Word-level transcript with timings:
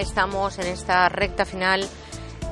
Estamos 0.00 0.58
en 0.58 0.66
esta 0.66 1.10
recta 1.10 1.44
final 1.44 1.86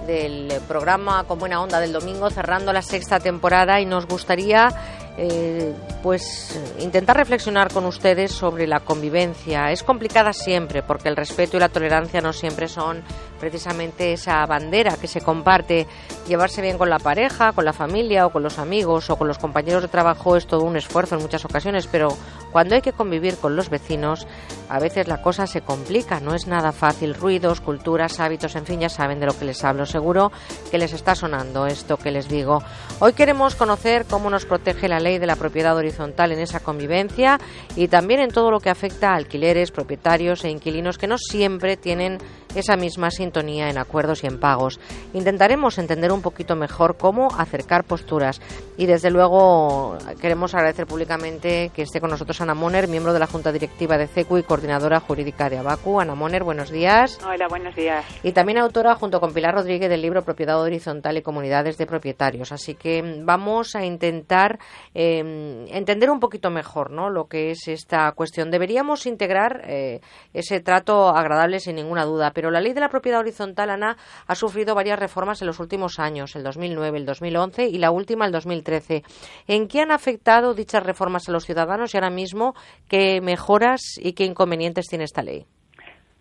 del 0.06 0.52
programa 0.68 1.24
Con 1.24 1.38
Buena 1.38 1.62
Onda 1.62 1.80
del 1.80 1.94
domingo, 1.94 2.28
cerrando 2.28 2.74
la 2.74 2.82
sexta 2.82 3.20
temporada 3.20 3.80
y 3.80 3.86
nos 3.86 4.06
gustaría 4.06 4.68
eh, 5.16 5.74
pues 6.02 6.58
intentar 6.78 7.16
reflexionar 7.16 7.72
con 7.72 7.84
ustedes 7.84 8.32
sobre 8.32 8.66
la 8.66 8.80
convivencia. 8.80 9.70
Es 9.72 9.82
complicada 9.82 10.32
siempre 10.32 10.82
porque 10.82 11.08
el 11.08 11.16
respeto 11.16 11.56
y 11.56 11.60
la 11.60 11.68
tolerancia 11.68 12.20
no 12.20 12.32
siempre 12.32 12.68
son 12.68 13.02
precisamente 13.40 14.12
esa 14.12 14.44
bandera 14.46 14.96
que 14.96 15.08
se 15.08 15.20
comparte. 15.20 15.86
Llevarse 16.26 16.62
bien 16.62 16.78
con 16.78 16.90
la 16.90 16.98
pareja, 16.98 17.52
con 17.52 17.64
la 17.64 17.72
familia 17.72 18.26
o 18.26 18.30
con 18.30 18.42
los 18.42 18.58
amigos 18.58 19.10
o 19.10 19.16
con 19.16 19.28
los 19.28 19.38
compañeros 19.38 19.82
de 19.82 19.88
trabajo 19.88 20.36
es 20.36 20.46
todo 20.46 20.62
un 20.62 20.76
esfuerzo 20.76 21.16
en 21.16 21.22
muchas 21.22 21.44
ocasiones, 21.44 21.86
pero 21.86 22.16
cuando 22.52 22.74
hay 22.74 22.80
que 22.80 22.92
convivir 22.92 23.36
con 23.36 23.56
los 23.56 23.68
vecinos, 23.68 24.26
a 24.68 24.78
veces 24.78 25.08
la 25.08 25.22
cosa 25.22 25.46
se 25.46 25.62
complica, 25.62 26.20
no 26.20 26.34
es 26.34 26.46
nada 26.46 26.72
fácil. 26.72 27.14
Ruidos, 27.14 27.60
culturas, 27.60 28.20
hábitos, 28.20 28.56
en 28.56 28.66
fin, 28.66 28.80
ya 28.80 28.88
saben 28.88 29.20
de 29.20 29.26
lo 29.26 29.38
que 29.38 29.44
les 29.44 29.64
hablo. 29.64 29.86
Seguro 29.86 30.30
que 30.70 30.78
les 30.78 30.92
está 30.92 31.14
sonando 31.14 31.66
esto 31.66 31.96
que 31.96 32.10
les 32.10 32.28
digo. 32.28 32.62
Hoy 33.00 33.12
queremos 33.12 33.54
conocer 33.54 34.06
cómo 34.06 34.30
nos 34.30 34.46
protege 34.46 34.88
la 34.88 35.00
ley 35.00 35.18
de 35.18 35.26
la 35.26 35.36
propiedad 35.36 35.76
horizontal 35.76 35.87
en 36.32 36.38
esa 36.38 36.60
convivencia 36.60 37.38
y 37.76 37.88
también 37.88 38.20
en 38.20 38.30
todo 38.30 38.50
lo 38.50 38.60
que 38.60 38.70
afecta 38.70 39.10
a 39.10 39.16
alquileres, 39.16 39.70
propietarios 39.70 40.44
e 40.44 40.50
inquilinos 40.50 40.98
que 40.98 41.06
no 41.06 41.16
siempre 41.18 41.76
tienen 41.76 42.18
esa 42.54 42.76
misma 42.76 43.10
sintonía 43.10 43.70
en 43.70 43.78
acuerdos 43.78 44.24
y 44.24 44.26
en 44.26 44.38
pagos. 44.40 44.80
Intentaremos 45.12 45.78
entender 45.78 46.12
un 46.12 46.22
poquito 46.22 46.56
mejor 46.56 46.96
cómo 46.96 47.28
acercar 47.36 47.84
posturas 47.84 48.40
y 48.76 48.86
desde 48.86 49.10
luego 49.10 49.96
queremos 50.20 50.54
agradecer 50.54 50.86
públicamente 50.86 51.70
que 51.74 51.82
esté 51.82 52.00
con 52.00 52.10
nosotros 52.10 52.40
Ana 52.40 52.54
Moner, 52.54 52.88
miembro 52.88 53.12
de 53.12 53.18
la 53.18 53.26
Junta 53.26 53.52
Directiva 53.52 53.98
de 53.98 54.06
CECU 54.06 54.38
y 54.38 54.42
coordinadora 54.42 55.00
jurídica 55.00 55.50
de 55.50 55.58
Abacu. 55.58 56.00
Ana 56.00 56.14
Moner, 56.14 56.44
buenos 56.44 56.70
días. 56.70 57.18
Hola, 57.24 57.48
buenos 57.48 57.74
días. 57.74 58.04
Y 58.22 58.32
también 58.32 58.58
autora 58.58 58.94
junto 58.94 59.20
con 59.20 59.32
Pilar 59.32 59.54
Rodríguez 59.54 59.88
del 59.90 60.02
libro 60.02 60.22
Propiedad 60.22 60.60
Horizontal 60.60 61.16
y 61.16 61.22
Comunidades 61.22 61.78
de 61.78 61.86
Propietarios. 61.86 62.52
Así 62.52 62.74
que 62.74 63.20
vamos 63.22 63.74
a 63.74 63.84
intentar 63.84 64.58
eh, 64.94 65.66
entender 65.70 66.10
un 66.10 66.20
poquito 66.20 66.50
mejor 66.50 66.90
¿no? 66.90 67.10
lo 67.10 67.26
que 67.26 67.50
es 67.50 67.68
esta 67.68 68.10
cuestión. 68.12 68.50
Deberíamos 68.50 69.06
integrar 69.06 69.62
eh, 69.66 70.00
ese 70.32 70.60
trato 70.60 71.08
agradable 71.08 71.60
sin 71.60 71.76
ninguna 71.76 72.04
duda, 72.04 72.32
pero 72.38 72.52
la 72.52 72.60
ley 72.60 72.72
de 72.72 72.78
la 72.78 72.88
propiedad 72.88 73.18
horizontal, 73.18 73.68
Ana, 73.68 73.96
ha 74.28 74.34
sufrido 74.36 74.76
varias 74.76 74.96
reformas 74.96 75.42
en 75.42 75.48
los 75.48 75.58
últimos 75.58 75.98
años, 75.98 76.36
el 76.36 76.44
2009, 76.44 76.98
el 76.98 77.04
2011 77.04 77.66
y 77.66 77.78
la 77.78 77.90
última, 77.90 78.26
el 78.26 78.30
2013. 78.30 79.02
¿En 79.48 79.66
qué 79.66 79.80
han 79.80 79.90
afectado 79.90 80.54
dichas 80.54 80.86
reformas 80.86 81.28
a 81.28 81.32
los 81.32 81.44
ciudadanos 81.44 81.92
y 81.92 81.96
ahora 81.96 82.10
mismo 82.10 82.54
qué 82.88 83.20
mejoras 83.20 83.98
y 84.00 84.12
qué 84.12 84.22
inconvenientes 84.22 84.86
tiene 84.86 85.02
esta 85.02 85.22
ley? 85.22 85.46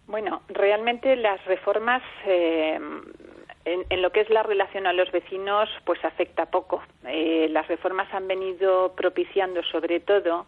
Bueno, 0.07 0.41
realmente 0.47 1.15
las 1.17 1.45
reformas 1.45 2.01
eh, 2.25 2.79
en, 3.65 4.01
lo 4.01 4.09
que 4.09 4.21
es 4.21 4.29
la 4.31 4.41
relación 4.41 4.87
a 4.87 4.93
los 4.93 5.11
vecinos, 5.11 5.69
pues 5.85 6.03
afecta 6.03 6.47
poco. 6.47 6.81
Eh, 7.07 7.47
las 7.51 7.67
reformas 7.67 8.11
han 8.11 8.27
venido 8.27 8.95
propiciando, 8.95 9.61
sobre 9.61 9.99
todo, 9.99 10.47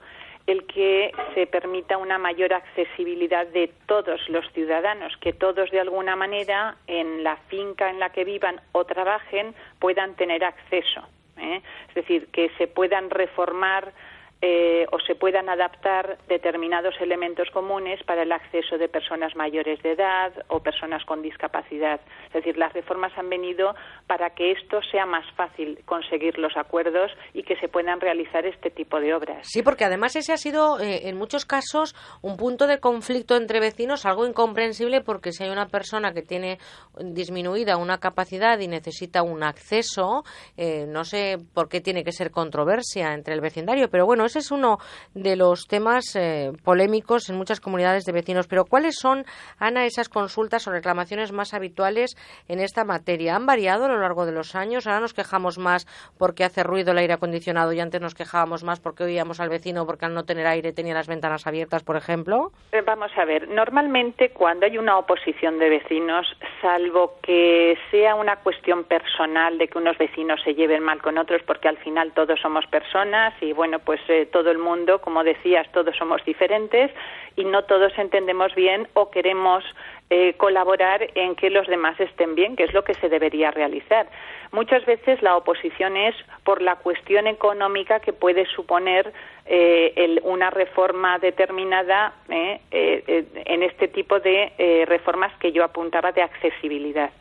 el 0.50 0.66
que 0.66 1.12
se 1.36 1.46
permita 1.46 1.98
una 1.98 2.18
mayor 2.18 2.54
accesibilidad 2.54 3.46
de 3.48 3.72
todos 3.86 4.28
los 4.30 4.52
ciudadanos, 4.54 5.16
que 5.18 5.32
todos 5.32 5.70
de 5.70 5.80
alguna 5.80 6.16
manera 6.16 6.76
en 6.88 7.24
la 7.24 7.38
finca 7.50 7.90
en 7.90 8.00
la 8.00 8.10
que 8.10 8.24
vivan 8.24 8.60
o 8.72 8.84
trabajen 8.86 9.54
puedan 9.80 10.16
tener 10.16 10.44
acceso. 10.44 11.08
¿eh? 11.38 11.62
Es 11.90 11.96
decir, 11.96 12.28
que 12.32 12.50
se 12.58 12.68
puedan 12.68 13.10
reformar 13.12 13.94
eh, 14.42 14.86
o 14.92 15.00
se 15.02 15.16
puedan 15.16 15.50
adaptar 15.50 16.18
determinados 16.30 16.96
elementos 17.02 17.50
comunes 17.52 18.02
para 18.04 18.24
el 18.24 18.32
acceso 18.32 18.78
de 18.78 18.88
personas 18.88 19.36
mayores 19.36 19.82
de 19.84 19.92
edad 19.92 20.32
o 20.48 20.62
personas 20.62 21.04
con 21.04 21.22
discapacidad. 21.22 22.00
Es 22.28 22.34
decir, 22.34 22.58
las 22.58 22.72
reformas 22.72 23.12
han 23.18 23.30
venido 23.30 23.76
para 24.08 24.30
que 24.30 24.52
esto 24.52 24.80
sea 24.92 25.06
más 25.06 25.26
fácil 25.36 25.80
conseguir 25.86 26.38
los 26.40 26.56
acuerdos 26.56 27.12
y 27.34 27.44
que 27.44 27.58
se 27.58 27.68
puedan 27.68 28.00
realizar 28.00 28.46
este 28.46 28.70
tipo 28.70 29.02
de 29.02 29.14
obras. 29.14 29.46
Sí, 29.46 29.62
porque 29.62 29.84
además 29.84 30.16
ese 30.16 30.32
ha 30.32 30.38
sido 30.38 30.80
eh, 30.80 31.10
en 31.10 31.18
muchos 31.18 31.46
casos 31.46 31.94
un 32.22 32.38
punto 32.38 32.66
de 32.66 32.80
conflicto 32.80 33.36
entre 33.36 33.60
vecinos, 33.60 34.06
algo 34.06 34.26
incomprensible 34.26 35.02
porque 35.02 35.34
si 35.34 35.44
hay 35.44 35.50
una 35.50 35.68
persona 35.68 36.14
que 36.14 36.22
tiene 36.22 36.60
disminuida 36.98 37.76
una 37.76 37.98
capacidad 37.98 38.58
y 38.60 38.68
necesita 38.68 39.22
un 39.22 39.44
acceso, 39.44 40.24
eh, 40.56 40.86
no 40.88 41.04
sé 41.04 41.38
por 41.54 41.68
qué 41.68 41.82
tiene 41.82 42.06
que 42.06 42.14
ser 42.14 42.32
controversia 42.32 43.14
entre 43.14 43.34
el 43.34 43.42
vecindario, 43.42 43.90
pero 43.90 44.06
bueno, 44.06 44.29
ese 44.30 44.40
es 44.40 44.52
uno 44.52 44.78
de 45.14 45.36
los 45.36 45.68
temas 45.68 46.16
eh, 46.16 46.52
polémicos 46.64 47.30
en 47.30 47.38
muchas 47.38 47.60
comunidades 47.60 48.06
de 48.06 48.14
vecinos. 48.14 48.48
Pero 48.48 48.66
¿cuáles 48.66 48.96
son, 48.98 49.26
Ana, 49.58 49.86
esas 49.86 50.08
consultas 50.08 50.68
o 50.68 50.72
reclamaciones 50.72 51.32
más 51.32 51.54
habituales 51.54 52.16
en 52.48 52.60
esta 52.60 52.84
materia? 52.84 53.36
¿Han 53.36 53.46
variado 53.46 53.86
a 53.86 53.90
lo 53.90 54.00
largo 54.00 54.26
de 54.26 54.32
los 54.32 54.56
años? 54.56 54.88
Ahora 54.88 55.00
nos 55.00 55.14
quejamos 55.14 55.58
más 55.58 55.86
porque 56.18 56.44
hace 56.44 56.64
ruido 56.64 56.92
el 56.92 57.00
aire 57.00 57.14
acondicionado 57.14 57.74
y 57.74 57.80
antes 57.80 58.00
nos 58.00 58.14
quejábamos 58.14 58.64
más 58.64 58.80
porque 58.80 59.04
oíamos 59.04 59.40
al 59.40 59.50
vecino 59.50 59.86
porque 59.86 60.06
al 60.06 60.14
no 60.14 60.24
tener 60.24 60.48
aire 60.48 60.74
tenía 60.74 60.94
las 60.94 61.08
ventanas 61.08 61.48
abiertas, 61.48 61.84
por 61.84 61.98
ejemplo. 61.98 62.52
Eh, 62.72 62.82
vamos 62.82 63.12
a 63.18 63.26
ver, 63.26 63.48
normalmente 63.50 64.30
cuando 64.30 64.66
hay 64.66 64.78
una 64.78 64.98
oposición 64.98 65.58
de 65.60 65.70
vecinos, 65.70 66.28
salvo 66.62 67.16
que 67.22 67.78
sea 67.92 68.16
una 68.16 68.38
cuestión 68.38 68.84
personal 68.84 69.58
de 69.58 69.68
que 69.68 69.78
unos 69.78 69.98
vecinos 69.98 70.42
se 70.44 70.54
lleven 70.54 70.84
mal 70.84 71.02
con 71.02 71.18
otros 71.18 71.42
porque 71.46 71.68
al 71.68 71.78
final 71.78 72.12
todos 72.14 72.40
somos 72.40 72.66
personas 72.68 73.34
y 73.42 73.54
bueno, 73.54 73.80
pues 73.80 74.02
eh, 74.08 74.19
todo 74.26 74.52
el 74.52 74.58
mundo, 74.58 75.02
como 75.02 75.24
decías, 75.24 75.72
todos 75.72 75.96
somos 75.96 76.24
diferentes 76.26 76.92
y 77.36 77.46
no 77.46 77.64
todos 77.64 77.98
entendemos 77.98 78.54
bien 78.56 78.88
o 78.94 79.10
queremos 79.10 79.64
eh, 80.12 80.34
colaborar 80.38 81.08
en 81.14 81.36
que 81.36 81.52
los 81.52 81.68
demás 81.68 82.00
estén 82.00 82.34
bien, 82.34 82.56
que 82.56 82.64
es 82.64 82.74
lo 82.74 82.84
que 82.84 82.96
se 82.96 83.10
debería 83.10 83.52
realizar. 83.52 84.08
Muchas 84.52 84.84
veces 84.86 85.22
la 85.22 85.38
oposición 85.38 85.96
es 85.96 86.16
por 86.44 86.64
la 86.64 86.78
cuestión 86.78 87.28
económica 87.28 88.00
que 88.00 88.12
puede 88.12 88.48
suponer 88.48 89.14
eh, 89.46 90.20
una 90.24 90.50
reforma 90.50 91.20
determinada 91.20 92.14
eh, 92.28 92.60
en 92.72 93.62
este 93.62 93.88
tipo 93.88 94.20
de 94.20 94.86
reformas 94.88 95.32
que 95.38 95.52
yo 95.52 95.64
apuntaba 95.64 96.12
de 96.12 96.24
accesibilidad. 96.24 97.12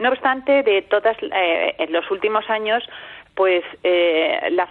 No 0.00 0.08
obstante, 0.08 0.64
de 0.64 0.82
todas, 0.82 1.16
en 1.20 1.92
los 1.92 2.10
últimos 2.10 2.48
años 2.50 2.82
pues 3.34 3.64
eh, 3.84 4.48
las, 4.52 4.70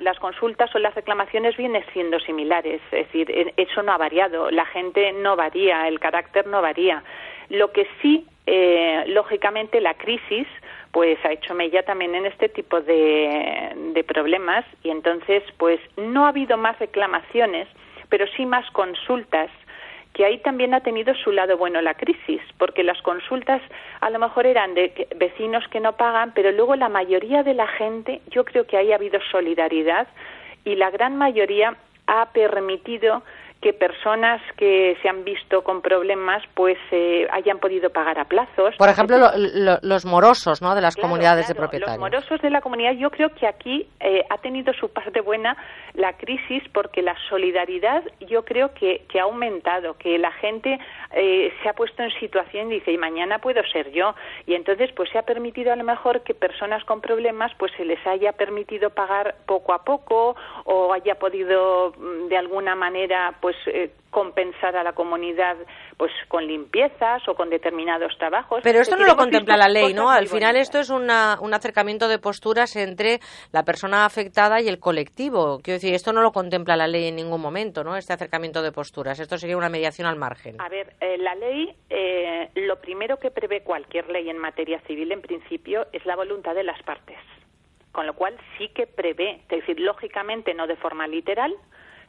las 0.00 0.18
consultas 0.18 0.74
o 0.74 0.78
las 0.78 0.94
reclamaciones 0.94 1.56
vienen 1.56 1.84
siendo 1.92 2.18
similares, 2.20 2.80
es 2.90 3.06
decir, 3.06 3.52
eso 3.56 3.82
no 3.82 3.92
ha 3.92 3.98
variado, 3.98 4.50
la 4.50 4.66
gente 4.66 5.12
no 5.12 5.36
varía, 5.36 5.86
el 5.86 6.00
carácter 6.00 6.46
no 6.46 6.62
varía. 6.62 7.02
Lo 7.48 7.72
que 7.72 7.86
sí, 8.00 8.26
eh, 8.46 9.04
lógicamente, 9.08 9.80
la 9.80 9.94
crisis 9.94 10.46
pues 10.92 11.18
ha 11.24 11.32
hecho 11.32 11.54
mella 11.54 11.84
también 11.84 12.14
en 12.14 12.26
este 12.26 12.48
tipo 12.48 12.80
de, 12.80 13.72
de 13.92 14.04
problemas 14.04 14.64
y 14.82 14.90
entonces 14.90 15.44
pues 15.56 15.80
no 15.96 16.24
ha 16.26 16.30
habido 16.30 16.56
más 16.56 16.78
reclamaciones, 16.80 17.68
pero 18.08 18.26
sí 18.36 18.44
más 18.44 18.68
consultas 18.72 19.50
que 20.20 20.26
ahí 20.26 20.36
también 20.36 20.74
ha 20.74 20.80
tenido 20.80 21.14
su 21.14 21.32
lado 21.32 21.56
bueno 21.56 21.80
la 21.80 21.94
crisis, 21.94 22.42
porque 22.58 22.82
las 22.82 23.00
consultas 23.00 23.62
a 24.02 24.10
lo 24.10 24.18
mejor 24.18 24.44
eran 24.44 24.74
de 24.74 25.08
vecinos 25.16 25.66
que 25.68 25.80
no 25.80 25.96
pagan, 25.96 26.32
pero 26.34 26.52
luego 26.52 26.76
la 26.76 26.90
mayoría 26.90 27.42
de 27.42 27.54
la 27.54 27.66
gente, 27.66 28.20
yo 28.28 28.44
creo 28.44 28.66
que 28.66 28.76
ahí 28.76 28.92
ha 28.92 28.96
habido 28.96 29.18
solidaridad 29.32 30.06
y 30.62 30.74
la 30.74 30.90
gran 30.90 31.16
mayoría 31.16 31.74
ha 32.06 32.26
permitido 32.32 33.22
que 33.60 33.74
personas 33.74 34.40
que 34.56 34.96
se 35.02 35.08
han 35.08 35.22
visto 35.22 35.62
con 35.62 35.82
problemas 35.82 36.42
pues 36.54 36.78
eh, 36.90 37.26
hayan 37.30 37.58
podido 37.58 37.90
pagar 37.90 38.18
a 38.18 38.24
plazos. 38.24 38.74
Por 38.78 38.88
ejemplo, 38.88 39.18
los 39.82 40.06
morosos 40.06 40.62
¿no? 40.62 40.74
de 40.74 40.80
las 40.80 40.96
comunidades 40.96 41.46
de 41.48 41.54
propietarios. 41.54 41.98
Los 41.98 42.10
morosos 42.10 42.40
de 42.40 42.48
la 42.48 42.62
comunidad, 42.62 42.92
yo 42.92 43.10
creo 43.10 43.28
que 43.34 43.46
aquí 43.46 43.86
eh, 44.00 44.24
ha 44.30 44.38
tenido 44.38 44.72
su 44.72 44.88
parte 44.88 45.20
buena 45.20 45.56
la 45.94 46.14
crisis 46.14 46.62
porque 46.72 47.02
la 47.02 47.14
solidaridad 47.28 48.02
yo 48.20 48.44
creo 48.44 48.72
que, 48.72 49.04
que 49.08 49.20
ha 49.20 49.24
aumentado, 49.24 49.94
que 49.98 50.18
la 50.18 50.32
gente 50.32 50.78
eh, 51.12 51.52
se 51.62 51.68
ha 51.68 51.74
puesto 51.74 52.02
en 52.02 52.10
situación 52.18 52.70
y 52.70 52.76
dice, 52.76 52.92
y 52.92 52.98
mañana 52.98 53.40
puedo 53.40 53.62
ser 53.70 53.90
yo. 53.92 54.14
Y 54.46 54.54
entonces 54.54 54.90
pues 54.96 55.10
se 55.10 55.18
ha 55.18 55.22
permitido 55.22 55.72
a 55.72 55.76
lo 55.76 55.84
mejor 55.84 56.22
que 56.22 56.32
personas 56.32 56.82
con 56.84 57.02
problemas 57.02 57.52
pues 57.58 57.72
se 57.76 57.84
les 57.84 58.04
haya 58.06 58.32
permitido 58.32 58.88
pagar 58.88 59.34
poco 59.44 59.74
a 59.74 59.84
poco 59.84 60.34
o 60.64 60.94
haya 60.94 61.16
podido 61.16 61.92
mm, 61.98 62.28
de 62.28 62.36
alguna 62.38 62.74
manera 62.74 63.34
pues 63.40 63.49
pues 63.50 63.74
eh, 63.74 63.90
compensar 64.10 64.76
a 64.76 64.84
la 64.84 64.92
comunidad 64.92 65.56
pues 65.96 66.12
con 66.28 66.46
limpiezas 66.46 67.28
o 67.28 67.34
con 67.34 67.50
determinados 67.50 68.16
trabajos. 68.16 68.60
Pero 68.62 68.80
esto 68.80 68.96
no 68.96 69.04
lo 69.04 69.16
contempla 69.16 69.56
la 69.56 69.68
ley, 69.68 69.92
¿no? 69.92 70.08
Al 70.08 70.28
final 70.28 70.54
esto 70.54 70.78
es 70.78 70.88
un 70.88 71.10
acercamiento 71.10 72.06
de 72.06 72.20
posturas 72.20 72.76
entre 72.76 73.18
la 73.50 73.64
persona 73.64 74.04
afectada 74.04 74.60
y 74.60 74.68
el 74.68 74.78
colectivo. 74.78 75.58
Quiero 75.62 75.78
decir, 75.78 75.94
esto 75.94 76.12
no 76.12 76.22
lo 76.22 76.30
contempla 76.30 76.76
la 76.76 76.86
ley 76.86 77.08
en 77.08 77.16
ningún 77.16 77.40
momento, 77.40 77.82
¿no? 77.82 77.96
Este 77.96 78.12
acercamiento 78.12 78.62
de 78.62 78.70
posturas. 78.70 79.18
Esto 79.18 79.36
sería 79.36 79.56
una 79.56 79.68
mediación 79.68 80.06
al 80.06 80.16
margen. 80.16 80.60
A 80.60 80.68
ver, 80.68 80.94
eh, 81.00 81.18
la 81.18 81.34
ley, 81.34 81.74
eh, 81.88 82.50
lo 82.54 82.80
primero 82.80 83.18
que 83.18 83.32
prevé 83.32 83.62
cualquier 83.62 84.08
ley 84.10 84.30
en 84.30 84.38
materia 84.38 84.80
civil, 84.86 85.10
en 85.10 85.22
principio, 85.22 85.88
es 85.92 86.06
la 86.06 86.14
voluntad 86.14 86.54
de 86.54 86.62
las 86.62 86.80
partes. 86.84 87.18
Con 87.90 88.06
lo 88.06 88.14
cual 88.14 88.36
sí 88.56 88.68
que 88.68 88.86
prevé, 88.86 89.40
es 89.42 89.48
decir, 89.48 89.80
lógicamente 89.80 90.54
no 90.54 90.68
de 90.68 90.76
forma 90.76 91.08
literal, 91.08 91.52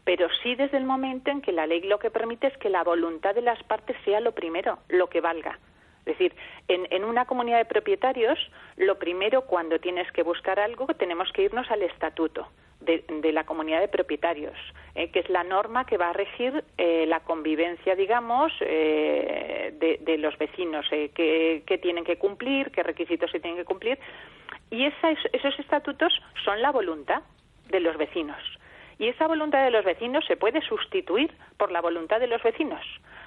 pero 0.03 0.27
sí 0.41 0.55
desde 0.55 0.77
el 0.77 0.85
momento 0.85 1.31
en 1.31 1.41
que 1.41 1.51
la 1.51 1.67
ley 1.67 1.81
lo 1.81 1.99
que 1.99 2.09
permite 2.09 2.47
es 2.47 2.57
que 2.57 2.69
la 2.69 2.83
voluntad 2.83 3.35
de 3.35 3.41
las 3.41 3.61
partes 3.63 3.95
sea 4.03 4.19
lo 4.19 4.31
primero, 4.33 4.79
lo 4.89 5.07
que 5.07 5.21
valga. 5.21 5.59
Es 6.05 6.17
decir, 6.17 6.33
en, 6.67 7.03
una 7.03 7.25
comunidad 7.25 7.59
de 7.59 7.65
propietarios, 7.65 8.39
lo 8.77 8.97
primero 8.97 9.43
cuando 9.43 9.79
tienes 9.79 10.11
que 10.11 10.23
buscar 10.23 10.59
algo, 10.59 10.87
tenemos 10.87 11.31
que 11.31 11.43
irnos 11.43 11.69
al 11.69 11.83
estatuto 11.83 12.47
de, 12.79 13.03
la 13.31 13.43
comunidad 13.43 13.81
de 13.81 13.87
propietarios, 13.87 14.57
eh, 14.95 15.11
que 15.11 15.19
es 15.19 15.29
la 15.29 15.43
norma 15.43 15.85
que 15.85 15.97
va 15.97 16.09
a 16.09 16.13
regir 16.13 16.63
eh, 16.79 17.05
la 17.07 17.19
convivencia, 17.19 17.95
digamos, 17.95 18.51
eh, 18.61 19.73
de, 19.79 20.17
los 20.17 20.35
vecinos, 20.39 20.87
qué 20.89 21.79
tienen 21.81 22.03
que 22.03 22.17
cumplir, 22.17 22.71
qué 22.71 22.81
requisitos 22.81 23.29
se 23.29 23.39
tienen 23.39 23.59
que 23.59 23.65
cumplir. 23.65 23.99
Y 24.71 24.85
esos 24.85 25.59
estatutos 25.59 26.11
son 26.43 26.61
la 26.63 26.71
voluntad 26.71 27.21
de 27.69 27.79
los 27.79 27.95
vecinos. 27.97 28.41
Y 29.01 29.07
esa 29.07 29.25
voluntad 29.25 29.63
de 29.63 29.71
los 29.71 29.83
vecinos 29.83 30.23
se 30.27 30.37
puede 30.37 30.61
sustituir 30.61 31.33
por 31.57 31.71
la 31.71 31.81
voluntad 31.81 32.19
de 32.19 32.27
los 32.27 32.43
vecinos. 32.43 32.85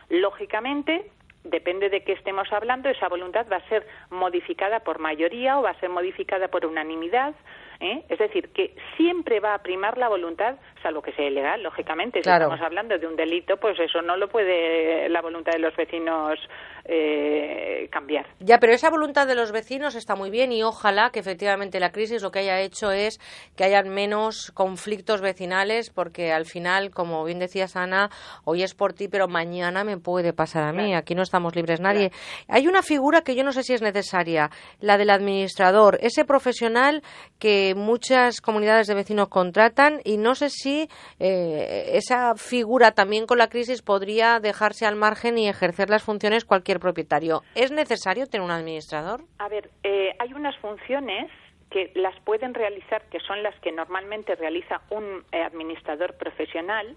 Lógicamente, 0.09 1.11
depende 1.43 1.91
de 1.91 2.05
qué 2.05 2.13
estemos 2.13 2.47
hablando, 2.53 2.89
esa 2.89 3.09
voluntad 3.09 3.45
va 3.51 3.57
a 3.57 3.69
ser 3.69 3.85
modificada 4.09 4.85
por 4.85 5.01
mayoría 5.01 5.59
o 5.59 5.63
va 5.63 5.71
a 5.71 5.81
ser 5.81 5.89
modificada 5.89 6.47
por 6.47 6.65
unanimidad. 6.65 7.35
¿eh? 7.81 8.05
Es 8.09 8.21
decir, 8.21 8.51
que 8.51 8.77
siempre 8.97 9.41
va 9.41 9.55
a 9.55 9.65
primar 9.65 9.99
la 9.99 10.09
voluntad, 10.09 10.55
salvo 10.85 11.01
que 11.01 11.13
sea 11.13 11.27
ilegal, 11.27 11.63
lógicamente. 11.63 12.23
Si 12.23 12.29
estamos 12.31 12.61
hablando 12.61 12.99
de 12.99 13.07
un 13.07 13.17
delito, 13.17 13.57
pues 13.57 13.79
eso 13.81 14.03
no 14.03 14.17
lo 14.17 14.29
puede 14.29 15.09
la 15.09 15.23
voluntad 15.23 15.53
de 15.53 15.59
los 15.59 15.75
vecinos 15.75 16.39
eh, 16.85 17.89
cambiar. 17.91 18.27
Ya, 18.41 18.59
pero 18.59 18.75
esa 18.75 18.91
voluntad 18.91 19.27
de 19.27 19.35
los 19.35 19.51
vecinos 19.51 19.95
está 19.95 20.15
muy 20.15 20.29
bien 20.29 20.53
y 20.53 20.63
ojalá 20.63 21.09
que 21.11 21.21
efectivamente 21.21 21.81
la 21.81 21.91
crisis 21.91 22.23
lo 22.23 22.31
que 22.31 22.41
haya 22.41 22.61
hecho 22.61 22.93
es 22.93 23.19
que 23.57 23.65
hayan 23.65 23.89
menos 23.89 24.53
conflictos 24.53 25.23
vecinales, 25.23 25.89
porque 25.89 26.33
al 26.33 26.45
final, 26.45 26.91
como 26.91 27.25
bien 27.25 27.39
decías 27.39 27.77
Ana, 27.77 28.11
hoy 28.45 28.63
es 28.63 28.75
por 28.75 28.93
ti, 28.93 29.09
pero 29.09 29.27
mañana 29.27 29.85
me 29.85 29.97
puede 29.97 30.35
pasar 30.35 30.65
a 30.65 30.73
mí. 30.73 30.95
Aquí 30.95 31.15
no 31.15 31.23
estamos 31.23 31.57
libres 31.57 31.81
nadie. 31.81 32.11
Hay 32.49 32.69
una 32.69 32.83
figura 32.83 33.23
que 33.23 33.35
yo 33.35 33.43
no 33.43 33.53
sé 33.53 33.63
si 33.63 33.73
es 33.73 33.81
necesaria, 33.81 34.51
la 34.81 34.99
del 34.99 35.09
administrador, 35.09 35.99
ese 36.03 36.27
profesional 36.27 37.03
que 37.39 37.75
muchas 37.75 38.43
comunidades 38.43 38.87
de 38.87 38.95
vecinos 38.95 39.29
contratan 39.29 40.01
y 40.05 40.19
no 40.19 40.35
sé 40.35 40.51
si 40.51 40.74
eh, 41.19 41.91
esa 41.93 42.35
figura 42.37 42.93
también 42.93 43.27
con 43.27 43.39
la 43.39 43.49
crisis 43.49 43.83
podría 43.83 44.41
dejarse 44.41 44.87
al 44.87 44.97
margen 44.97 45.39
y 45.39 45.49
ejercer 45.49 45.91
las 45.91 46.03
funciones 46.03 46.45
cualquier 46.45 46.81
propietario. 46.81 47.43
¿Es 47.55 47.71
necesario 47.71 48.27
tener 48.27 48.45
un 48.45 48.51
administrador? 48.51 49.23
A 49.39 49.49
ver, 49.49 49.71
eh, 49.83 50.15
hay 50.19 50.33
unas 50.33 50.57
funciones 50.59 51.31
que 51.71 51.91
las 51.95 52.19
pueden 52.21 52.55
realizar, 52.55 53.03
que 53.11 53.21
son 53.21 53.43
las 53.43 53.59
que 53.61 53.73
normalmente 53.73 54.35
realiza 54.37 54.83
un 54.91 55.25
eh, 55.33 55.43
administrador 55.43 56.17
profesional, 56.17 56.97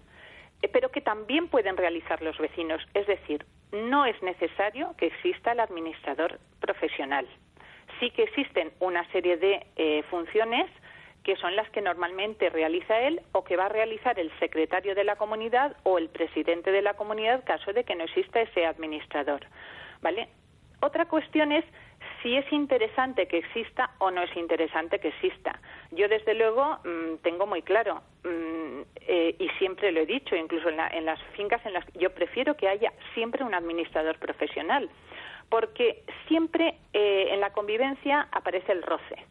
eh, 0.62 0.68
pero 0.68 0.90
que 0.90 1.02
también 1.02 1.48
pueden 1.48 1.78
realizar 1.78 2.22
los 2.22 2.38
vecinos. 2.38 2.82
Es 2.94 3.08
decir, 3.08 3.46
no 3.72 4.06
es 4.06 4.22
necesario 4.22 4.94
que 4.98 5.08
exista 5.08 5.52
el 5.52 5.60
administrador 5.60 6.40
profesional. 6.60 7.28
Sí 8.00 8.12
que 8.12 8.24
existen 8.24 8.72
una 8.80 9.10
serie 9.12 9.38
de 9.38 10.04
funciones 10.12 10.70
que 11.28 11.36
son 11.36 11.58
las 11.58 11.70
que 11.72 11.82
normalmente 11.82 12.50
realiza 12.50 13.02
él 13.02 13.20
o 13.34 13.44
que 13.44 13.58
va 13.58 13.66
a 13.66 13.70
realizar 13.70 14.18
el 14.18 14.32
secretario 14.40 14.96
de 14.96 15.04
la 15.04 15.18
comunidad 15.18 15.76
o 15.84 15.98
el 15.98 16.08
presidente 16.08 16.72
de 16.72 16.82
la 16.82 16.94
comunidad 16.94 17.44
caso 17.44 17.74
de 17.74 17.84
que 17.84 17.96
no 17.96 18.06
exista 18.06 18.40
ese 18.40 18.66
administrador. 18.66 19.42
¿Vale? 20.02 20.30
Otra 20.80 21.10
cuestión 21.10 21.52
es 21.52 21.66
si 22.24 22.38
es 22.38 22.50
interesante 22.54 23.28
que 23.28 23.40
exista 23.40 23.92
o 23.98 24.10
no 24.10 24.24
es 24.24 24.34
interesante 24.38 25.00
que 25.00 25.10
exista. 25.10 25.60
Yo, 25.92 26.08
desde 26.08 26.34
luego, 26.34 26.78
mm, 26.86 27.18
tengo 27.24 27.46
muy 27.46 27.62
claro, 27.62 28.04
mm, 28.24 28.82
eh, 29.08 29.36
y 29.38 29.50
siempre 29.60 29.92
lo 29.92 30.00
he 30.00 30.06
dicho, 30.06 30.34
incluso 30.34 30.70
en, 30.70 31.06
las 31.06 31.22
fincas 31.36 31.60
en 31.66 31.74
las 31.74 31.84
yo 31.96 32.10
prefiero 32.12 32.56
que 32.56 32.70
haya 32.70 32.94
siempre 33.14 33.44
un 33.44 33.54
administrador 33.54 34.18
profesional, 34.18 34.90
porque 35.50 36.04
siempre 36.30 36.78
eh, 36.94 37.34
en 37.34 37.42
la 37.42 37.52
convivencia 37.52 38.30
aparece 38.32 38.72
el 38.72 38.82
roce 38.82 39.26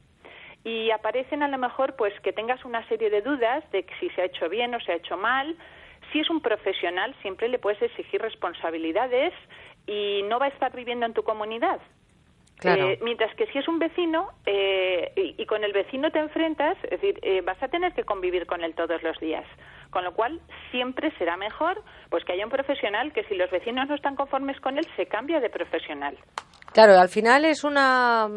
y 0.67 0.91
aparecen 0.91 1.45
a 1.45 1.49
lo 1.49 1.59
mejor 1.59 1.95
pues 1.95 2.13
que 2.23 2.33
tengas 2.33 2.65
una 2.65 2.87
serie 2.89 3.09
de 3.09 3.23
dudas 3.23 3.63
de 3.71 3.87
si 4.01 4.11
se 4.11 4.23
ha 4.23 4.25
hecho 4.25 4.49
bien 4.49 4.75
o 4.75 4.81
se 4.81 4.91
ha 4.91 4.97
hecho 4.97 5.17
mal. 5.17 5.57
Si 6.13 6.19
es 6.19 6.29
un 6.29 6.41
profesional, 6.41 7.15
siempre 7.23 7.49
le 7.49 7.61
puedes 7.61 7.81
exigir 7.81 8.21
responsabilidades 8.21 9.33
y 9.87 10.23
no 10.25 10.41
va 10.41 10.47
a 10.47 10.49
estar 10.49 10.75
viviendo 10.75 11.07
en 11.07 11.15
tu 11.15 11.23
comunidad. 11.23 11.81
Eh, 12.65 12.99
mientras 13.03 13.33
que 13.37 13.47
si 13.49 13.59
es 13.59 13.69
un 13.69 13.79
vecino 13.79 14.31
eh, 14.45 15.13
y, 15.39 15.47
con 15.47 15.63
el 15.63 15.73
vecino 15.73 16.11
te 16.11 16.19
enfrentas, 16.19 16.77
es 16.83 16.91
decir, 16.91 17.21
eh, 17.23 17.43
vas 17.43 17.63
a 17.63 17.69
tener 17.69 17.93
que 17.93 18.03
convivir 18.03 18.47
con 18.47 18.65
él 18.65 18.75
todos 18.75 19.01
los 19.05 19.17
días. 19.21 19.45
Con 19.91 20.03
lo 20.03 20.15
cual, 20.15 20.41
siempre 20.73 21.13
será 21.17 21.37
mejor 21.37 21.81
pues 22.11 22.25
que 22.25 22.33
haya 22.33 22.45
un 22.45 22.51
profesional 22.51 23.13
que 23.13 23.23
si 23.25 23.37
los 23.37 23.51
vecinos 23.53 23.89
no 23.89 23.95
están 23.95 24.17
conformes 24.17 24.59
con 24.61 24.79
él, 24.79 24.87
se 24.97 25.07
cambia 25.07 25.39
de 25.39 25.49
profesional. 25.49 26.17
Claro, 26.77 26.99
al 27.01 27.09
final 27.09 27.47
es 27.47 27.65
una 27.65 28.29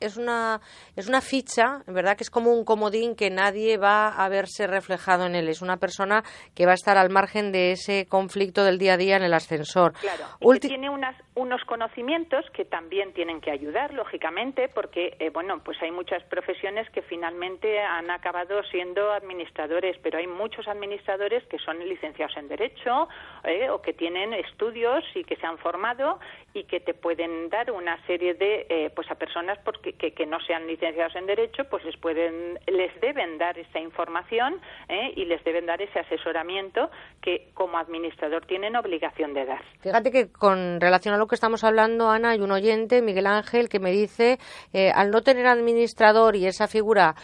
es 0.00 0.16
una 0.16 0.62
es 0.96 1.08
una 1.08 1.20
ficha, 1.20 1.82
verdad 1.86 2.16
que 2.16 2.22
es 2.22 2.30
como 2.30 2.50
un 2.50 2.64
comodín 2.64 3.14
que 3.14 3.28
nadie 3.28 3.76
va 3.76 4.08
a 4.08 4.30
verse 4.30 4.66
reflejado 4.66 5.26
en 5.26 5.34
él. 5.34 5.50
Es 5.50 5.60
una 5.60 5.76
persona 5.76 6.22
que 6.54 6.64
va 6.64 6.70
a 6.70 6.74
estar 6.74 6.96
al 6.96 7.10
margen 7.10 7.52
de 7.52 7.72
ese 7.72 8.06
conflicto 8.08 8.64
del 8.64 8.78
día 8.78 8.94
a 8.94 8.96
día 8.96 9.16
en 9.18 9.24
el 9.24 9.34
ascensor. 9.34 9.92
Claro. 10.00 10.24
Y 10.40 10.58
que 10.58 10.68
tiene 10.68 10.88
unas, 10.88 11.14
unos 11.34 11.62
conocimientos 11.64 12.46
que 12.54 12.64
también 12.64 13.12
tienen 13.12 13.42
que 13.42 13.50
ayudar, 13.50 13.92
lógicamente, 13.92 14.70
porque 14.74 15.14
eh, 15.18 15.28
bueno, 15.28 15.60
pues 15.62 15.76
hay 15.82 15.90
muchas 15.90 16.22
profesiones 16.24 16.88
que 16.92 17.02
finalmente 17.02 17.78
han 17.78 18.10
acabado 18.10 18.62
siendo 18.70 19.12
administradores, 19.12 19.98
pero 20.02 20.16
hay 20.16 20.26
muchos 20.26 20.66
administradores 20.66 21.44
que 21.44 21.58
son 21.58 21.78
licenciados 21.86 22.38
en 22.38 22.48
derecho 22.48 23.08
eh, 23.44 23.68
o 23.68 23.82
que 23.82 23.92
tienen 23.92 24.32
estudios 24.32 25.04
y 25.14 25.24
que 25.24 25.36
se 25.36 25.46
han 25.46 25.58
formado 25.58 26.18
y 26.54 26.64
que 26.64 26.80
te 26.80 26.94
pueden 26.94 27.50
dar 27.50 27.70
un 27.70 27.81
una 27.82 27.98
serie 28.06 28.34
de 28.34 28.66
eh, 28.68 28.90
pues 28.94 29.10
a 29.10 29.16
personas 29.16 29.58
porque, 29.64 29.92
que, 29.94 30.26
no 30.26 30.38
sean 30.46 30.66
licenciados 30.66 31.14
en 31.16 31.26
derecho 31.26 31.64
pues 31.68 31.84
les 31.84 31.96
pueden 31.96 32.58
les 32.66 33.00
deben 33.00 33.38
dar 33.38 33.58
esa 33.58 33.80
información 33.80 34.60
eh, 34.88 35.12
y 35.16 35.24
les 35.24 35.42
deben 35.44 35.66
dar 35.66 35.82
ese 35.82 35.98
asesoramiento 35.98 36.90
que 37.20 37.50
como 37.54 37.76
administrador 37.76 38.46
tienen 38.46 38.76
obligación 38.76 39.34
de 39.34 39.44
dar. 39.44 39.62
Fíjate 39.80 40.10
que 40.12 40.30
con 40.30 40.80
relación 40.80 41.14
a 41.14 41.18
lo 41.18 41.26
que 41.26 41.34
estamos 41.34 41.64
hablando 41.64 42.08
Ana 42.08 42.30
hay 42.30 42.40
un 42.40 42.52
oyente 42.52 43.02
Miguel 43.02 43.26
Ángel 43.26 43.68
que 43.68 43.80
me 43.80 43.90
dice 43.90 44.38
eh, 44.72 44.92
al 44.94 45.10
no 45.10 45.22
tener 45.22 45.46
administrador 45.46 46.36
y 46.36 46.46
esa 46.46 46.68
figura 46.68 47.14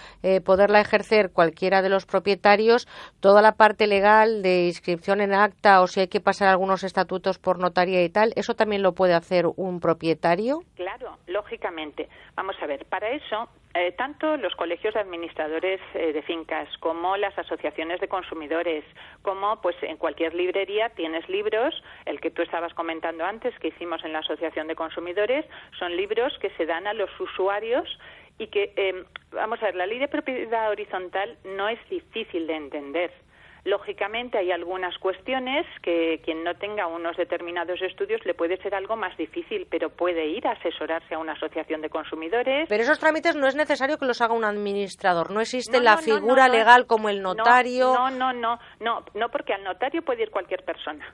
poderla 0.44 0.80
ejercer 0.80 1.30
cualquiera 1.32 1.80
de 1.80 1.88
los 1.88 2.04
propietarios 2.04 2.88
toda 3.20 3.40
la 3.40 3.52
parte 3.52 3.86
legal 3.86 4.42
de 4.42 4.66
inscripción 4.66 5.20
en 5.20 5.32
acta 5.32 5.80
o 5.80 5.86
si 5.86 6.00
hay 6.00 6.08
que 6.08 6.20
pasar 6.20 6.48
algunos 6.48 6.82
estatutos 6.82 7.38
por 7.38 7.58
notaría 7.58 8.02
y 8.02 8.08
tal 8.08 8.32
eso 8.34 8.54
también 8.54 8.82
lo 8.82 8.92
puede 8.92 9.14
hacer 9.14 9.46
un 9.56 9.80
propietario 9.80 10.47
Claro, 10.76 11.18
lógicamente. 11.26 12.08
Vamos 12.34 12.56
a 12.62 12.66
ver, 12.66 12.84
para 12.86 13.10
eso, 13.10 13.48
eh, 13.74 13.92
tanto 13.92 14.36
los 14.36 14.54
colegios 14.56 14.94
de 14.94 15.00
administradores 15.00 15.80
eh, 15.94 16.12
de 16.12 16.22
fincas 16.22 16.68
como 16.78 17.16
las 17.16 17.38
asociaciones 17.38 18.00
de 18.00 18.08
consumidores, 18.08 18.84
como 19.22 19.60
pues 19.60 19.76
en 19.82 19.96
cualquier 19.96 20.34
librería 20.34 20.88
tienes 20.90 21.28
libros, 21.28 21.74
el 22.06 22.20
que 22.20 22.30
tú 22.30 22.42
estabas 22.42 22.72
comentando 22.74 23.24
antes 23.24 23.58
que 23.58 23.68
hicimos 23.68 24.04
en 24.04 24.12
la 24.12 24.20
Asociación 24.20 24.68
de 24.68 24.74
Consumidores, 24.74 25.44
son 25.78 25.96
libros 25.96 26.36
que 26.40 26.50
se 26.50 26.66
dan 26.66 26.86
a 26.86 26.94
los 26.94 27.10
usuarios 27.20 27.98
y 28.38 28.46
que, 28.46 28.72
eh, 28.76 29.04
vamos 29.32 29.60
a 29.62 29.66
ver, 29.66 29.74
la 29.74 29.86
ley 29.86 29.98
de 29.98 30.08
propiedad 30.08 30.70
horizontal 30.70 31.36
no 31.44 31.68
es 31.68 31.78
difícil 31.88 32.46
de 32.46 32.56
entender 32.56 33.27
Lógicamente 33.68 34.38
hay 34.38 34.50
algunas 34.50 34.96
cuestiones 34.96 35.66
que 35.82 36.22
quien 36.24 36.42
no 36.42 36.54
tenga 36.54 36.86
unos 36.86 37.18
determinados 37.18 37.82
estudios 37.82 38.24
le 38.24 38.32
puede 38.32 38.56
ser 38.62 38.74
algo 38.74 38.96
más 38.96 39.14
difícil, 39.18 39.66
pero 39.70 39.90
puede 39.90 40.26
ir 40.26 40.46
a 40.46 40.52
asesorarse 40.52 41.14
a 41.14 41.18
una 41.18 41.34
asociación 41.34 41.82
de 41.82 41.90
consumidores. 41.90 42.66
Pero 42.66 42.82
esos 42.82 42.98
trámites 42.98 43.36
no 43.36 43.46
es 43.46 43.54
necesario 43.56 43.98
que 43.98 44.06
los 44.06 44.22
haga 44.22 44.32
un 44.32 44.44
administrador, 44.44 45.30
no 45.30 45.42
existe 45.42 45.80
la 45.80 45.98
figura 45.98 46.48
legal 46.48 46.86
como 46.86 47.10
el 47.10 47.20
notario. 47.20 47.92
No, 47.92 48.08
no, 48.08 48.32
no, 48.32 48.58
no, 48.80 49.04
no, 49.12 49.28
porque 49.28 49.52
al 49.52 49.62
notario 49.62 50.00
puede 50.00 50.22
ir 50.22 50.30
cualquier 50.30 50.64
persona. 50.64 51.04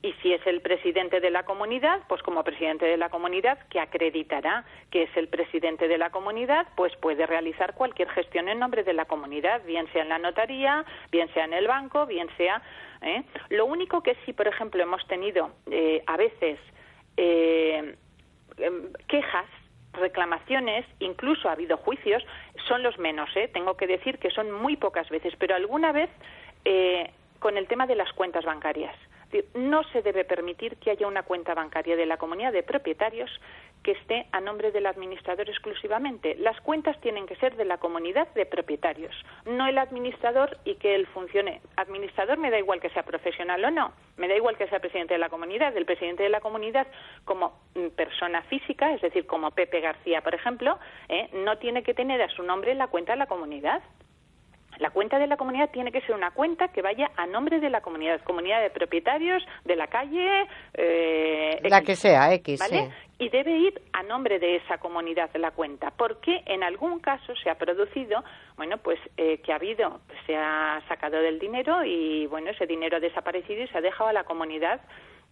Y 0.00 0.12
si 0.22 0.32
es 0.32 0.46
el 0.46 0.60
presidente 0.60 1.18
de 1.18 1.30
la 1.30 1.42
comunidad, 1.42 2.02
pues 2.08 2.22
como 2.22 2.44
presidente 2.44 2.86
de 2.86 2.96
la 2.96 3.08
comunidad, 3.08 3.58
que 3.68 3.80
acreditará 3.80 4.64
que 4.92 5.02
es 5.02 5.16
el 5.16 5.26
presidente 5.26 5.88
de 5.88 5.98
la 5.98 6.10
comunidad, 6.10 6.68
pues 6.76 6.94
puede 6.96 7.26
realizar 7.26 7.74
cualquier 7.74 8.08
gestión 8.10 8.48
en 8.48 8.60
nombre 8.60 8.84
de 8.84 8.92
la 8.92 9.06
comunidad, 9.06 9.64
bien 9.64 9.90
sea 9.92 10.02
en 10.02 10.10
la 10.10 10.20
notaría, 10.20 10.84
bien 11.10 11.28
sea 11.34 11.46
en 11.46 11.52
el 11.52 11.66
banco, 11.66 12.06
bien 12.06 12.28
sea. 12.36 12.62
¿eh? 13.02 13.24
Lo 13.48 13.66
único 13.66 14.00
que 14.04 14.16
sí, 14.24 14.32
por 14.32 14.46
ejemplo, 14.46 14.80
hemos 14.80 15.04
tenido 15.08 15.50
eh, 15.68 16.04
a 16.06 16.16
veces 16.16 16.60
eh, 17.16 17.96
em, 18.58 18.92
quejas 19.08 19.46
reclamaciones, 19.94 20.86
incluso 21.00 21.48
ha 21.48 21.52
habido 21.52 21.76
juicios, 21.76 22.24
son 22.68 22.84
los 22.84 22.98
menos, 22.98 23.36
¿eh? 23.36 23.50
tengo 23.52 23.76
que 23.76 23.88
decir 23.88 24.20
que 24.20 24.30
son 24.30 24.52
muy 24.52 24.76
pocas 24.76 25.08
veces, 25.08 25.34
pero 25.36 25.56
alguna 25.56 25.90
vez 25.90 26.10
con 27.38 27.56
el 27.56 27.66
tema 27.66 27.86
de 27.86 27.94
las 27.94 28.12
cuentas 28.12 28.44
bancarias 28.44 28.94
No 29.54 29.84
se 29.92 30.02
debe 30.02 30.24
permitir 30.24 30.76
que 30.76 30.90
haya 30.90 31.06
una 31.06 31.22
cuenta 31.22 31.54
bancaria 31.54 31.96
de 31.96 32.06
la 32.06 32.16
comunidad 32.16 32.52
de 32.52 32.62
propietarios 32.62 33.30
que 33.82 33.92
esté 33.92 34.26
a 34.32 34.40
nombre 34.40 34.72
del 34.72 34.86
administrador 34.86 35.48
exclusivamente. 35.48 36.34
Las 36.36 36.60
cuentas 36.60 37.00
tienen 37.00 37.26
que 37.26 37.36
ser 37.36 37.56
de 37.56 37.64
la 37.64 37.78
comunidad 37.78 38.28
de 38.34 38.46
propietarios, 38.46 39.14
no 39.46 39.66
el 39.66 39.78
administrador 39.78 40.58
y 40.64 40.76
que 40.76 40.94
él 40.94 41.06
funcione. 41.08 41.60
Administrador 41.76 42.38
me 42.38 42.50
da 42.50 42.58
igual 42.58 42.80
que 42.80 42.90
sea 42.90 43.04
profesional 43.04 43.64
o 43.64 43.70
no, 43.70 43.92
me 44.16 44.28
da 44.28 44.36
igual 44.36 44.56
que 44.56 44.66
sea 44.68 44.80
presidente 44.80 45.14
de 45.14 45.18
la 45.18 45.28
comunidad. 45.28 45.76
El 45.76 45.86
presidente 45.86 46.22
de 46.22 46.28
la 46.28 46.40
comunidad, 46.40 46.86
como 47.24 47.60
mm, 47.74 47.88
persona 47.96 48.42
física, 48.42 48.92
es 48.92 49.00
decir, 49.00 49.26
como 49.26 49.50
Pepe 49.52 49.80
García, 49.80 50.22
por 50.22 50.34
ejemplo, 50.34 50.78
¿eh? 51.08 51.28
no 51.32 51.58
tiene 51.58 51.82
que 51.82 51.94
tener 51.94 52.20
a 52.22 52.28
su 52.28 52.42
nombre 52.42 52.74
la 52.74 52.88
cuenta 52.88 53.12
de 53.12 53.18
la 53.18 53.26
comunidad. 53.26 53.82
La 54.78 54.90
cuenta 54.90 55.18
de 55.18 55.26
la 55.26 55.36
comunidad 55.36 55.70
tiene 55.70 55.90
que 55.90 56.00
ser 56.02 56.14
una 56.14 56.30
cuenta 56.30 56.68
que 56.68 56.82
vaya 56.82 57.10
a 57.16 57.26
nombre 57.26 57.60
de 57.60 57.70
la 57.70 57.80
comunidad, 57.80 58.20
comunidad 58.22 58.62
de 58.62 58.70
propietarios 58.70 59.42
de 59.64 59.76
la 59.76 59.88
calle. 59.88 60.46
Eh, 60.74 61.60
la 61.62 61.82
que 61.82 61.96
sea, 61.96 62.32
X. 62.34 62.60
¿vale? 62.60 62.90
Y 63.18 63.28
debe 63.30 63.56
ir 63.56 63.80
a 63.92 64.04
nombre 64.04 64.38
de 64.38 64.56
esa 64.56 64.78
comunidad 64.78 65.30
la 65.34 65.50
cuenta, 65.50 65.92
porque 65.96 66.42
en 66.46 66.62
algún 66.62 67.00
caso 67.00 67.34
se 67.42 67.50
ha 67.50 67.56
producido, 67.56 68.22
bueno, 68.56 68.78
pues 68.78 68.98
eh, 69.16 69.38
que 69.38 69.52
ha 69.52 69.56
habido, 69.56 70.00
se 70.26 70.36
ha 70.36 70.80
sacado 70.88 71.20
del 71.20 71.38
dinero 71.38 71.84
y, 71.84 72.26
bueno, 72.26 72.50
ese 72.50 72.66
dinero 72.66 72.98
ha 72.98 73.00
desaparecido 73.00 73.64
y 73.64 73.68
se 73.68 73.78
ha 73.78 73.80
dejado 73.80 74.10
a 74.10 74.12
la 74.12 74.24
comunidad 74.24 74.80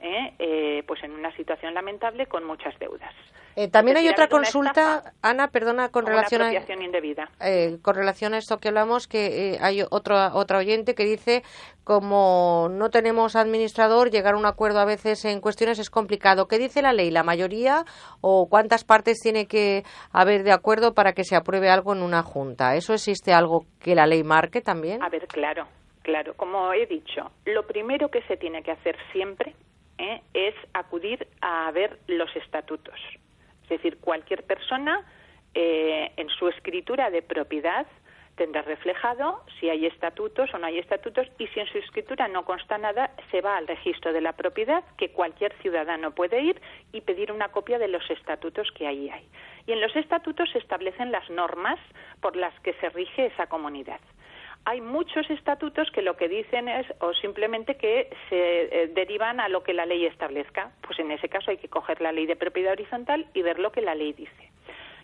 ¿eh? 0.01 0.35
Eh, 0.39 0.83
pues 0.87 1.03
en 1.03 1.13
una 1.13 1.35
situación 1.37 1.75
lamentable 1.75 2.27
con 2.27 2.45
muchas 2.45 2.79
deudas. 2.79 3.15
Eh, 3.59 3.69
también 3.69 3.97
hay 3.97 4.07
otra 4.09 4.29
consulta, 4.29 5.15
Ana, 5.23 5.49
perdona, 5.49 5.89
con 5.89 6.05
relación 6.05 6.43
a 6.43 6.53
indebida. 6.53 7.31
con 7.81 7.95
relación 7.95 8.35
a 8.35 8.39
esto 8.39 8.59
que 8.59 8.69
hablamos, 8.69 9.09
que 9.09 9.57
hay 9.63 9.83
otro, 9.91 10.15
otra 10.35 10.59
oyente 10.59 10.95
que 10.95 11.05
dice 11.05 11.43
como 11.83 12.69
no 12.71 12.91
tenemos 12.91 13.35
administrador, 13.35 14.11
llegar 14.11 14.35
a 14.35 14.37
un 14.37 14.45
acuerdo 14.45 14.81
a 14.81 14.85
veces 14.85 15.25
en 15.25 15.41
cuestiones 15.41 15.79
es 15.79 15.89
complicado. 15.89 16.49
¿Qué 16.49 16.59
dice 16.59 16.83
la 16.83 16.93
ley? 16.93 17.11
¿La 17.11 17.23
mayoría 17.23 17.85
o 18.21 18.47
cuántas 18.51 18.85
partes 18.85 19.21
tiene 19.23 19.47
que 19.47 19.85
haber 20.13 20.43
de 20.43 20.53
acuerdo 20.53 20.93
para 20.93 21.15
que 21.15 21.25
se 21.25 21.35
apruebe 21.35 21.71
algo 21.71 21.95
en 21.95 22.03
una 22.03 22.23
junta? 22.23 22.75
¿Eso 22.75 22.93
existe 22.93 23.33
algo 23.33 23.65
que 23.81 23.95
la 23.95 24.07
ley 24.07 24.23
marque 24.23 24.61
también? 24.61 25.03
A 25.03 25.09
ver, 25.09 25.27
claro, 25.29 25.67
claro. 26.03 26.35
Como 26.35 26.75
he 26.75 26.85
dicho, 26.85 27.31
lo 27.47 27.67
primero 27.67 28.11
que 28.11 28.21
se 28.23 28.37
tiene 28.37 28.63
que 28.63 28.73
hacer 28.73 28.97
siempre 29.13 29.55
¿eh? 29.99 30.21
es 30.35 30.55
acudir 30.73 31.27
a 31.41 31.71
ver 31.73 31.99
los 32.07 32.35
estatutos. 32.37 32.99
Es 33.65 33.69
decir, 33.69 33.99
cualquier 33.99 34.45
persona 34.45 35.05
eh, 35.55 36.13
en 36.17 36.29
su 36.31 36.49
escritura 36.49 37.11
de 37.11 37.23
propiedad 37.23 37.87
tendrá 38.37 38.63
reflejado 38.63 39.43
si 39.59 39.71
hay 39.71 39.87
estatutos 39.87 40.53
o 40.53 40.59
no 40.59 40.67
hay 40.67 40.79
estatutos 40.79 41.27
y 41.39 41.47
si 41.49 41.61
en 41.61 41.67
su 41.67 41.79
escritura 41.79 42.29
no 42.29 42.45
consta 42.45 42.77
nada, 42.77 43.11
se 43.31 43.41
va 43.41 43.57
al 43.57 43.67
registro 43.67 44.13
de 44.13 44.21
la 44.21 44.35
propiedad 44.35 44.85
que 44.99 45.11
cualquier 45.11 45.55
ciudadano 45.63 46.15
puede 46.15 46.43
ir 46.43 46.61
y 46.93 47.01
pedir 47.01 47.33
una 47.33 47.49
copia 47.49 47.79
de 47.79 47.89
los 47.89 48.09
estatutos 48.11 48.71
que 48.73 48.87
ahí 48.87 49.09
hay. 49.09 49.27
Y 49.67 49.73
en 49.73 49.81
los 49.81 49.97
estatutos 49.97 50.51
se 50.51 50.59
establecen 50.59 51.11
las 51.11 51.29
normas 51.31 51.79
por 52.21 52.37
las 52.37 52.53
que 52.61 52.75
se 52.75 52.91
rige 52.91 53.27
esa 53.27 53.47
comunidad 53.47 54.01
hay 54.67 54.81
muchos 54.81 55.31
estatutos 55.31 55.89
que 55.93 56.03
lo 56.03 56.17
que 56.17 56.29
dicen 56.29 56.69
es 56.69 56.87
o 56.99 57.15
simplemente 57.15 57.77
que 57.77 58.11
se 58.29 58.63
eh, 58.65 58.89
derivan 58.89 59.39
a 59.39 59.49
lo 59.49 59.63
que 59.63 59.73
la 59.73 59.87
ley 59.87 60.05
establezca. 60.07 60.73
Pues 60.83 60.99
en 60.99 61.13
ese 61.13 61.29
caso 61.29 61.53
hay 61.53 61.59
que 61.59 61.69
coger 61.69 62.01
la 62.01 62.11
ley 62.11 62.27
de 62.27 62.35
propiedad 62.35 62.73
horizontal 62.73 63.27
y 63.33 63.43
ver 63.43 63.61
lo 63.61 63.71
que 63.71 63.81
la 63.81 63.95
ley 63.95 64.13
dice. 64.13 64.51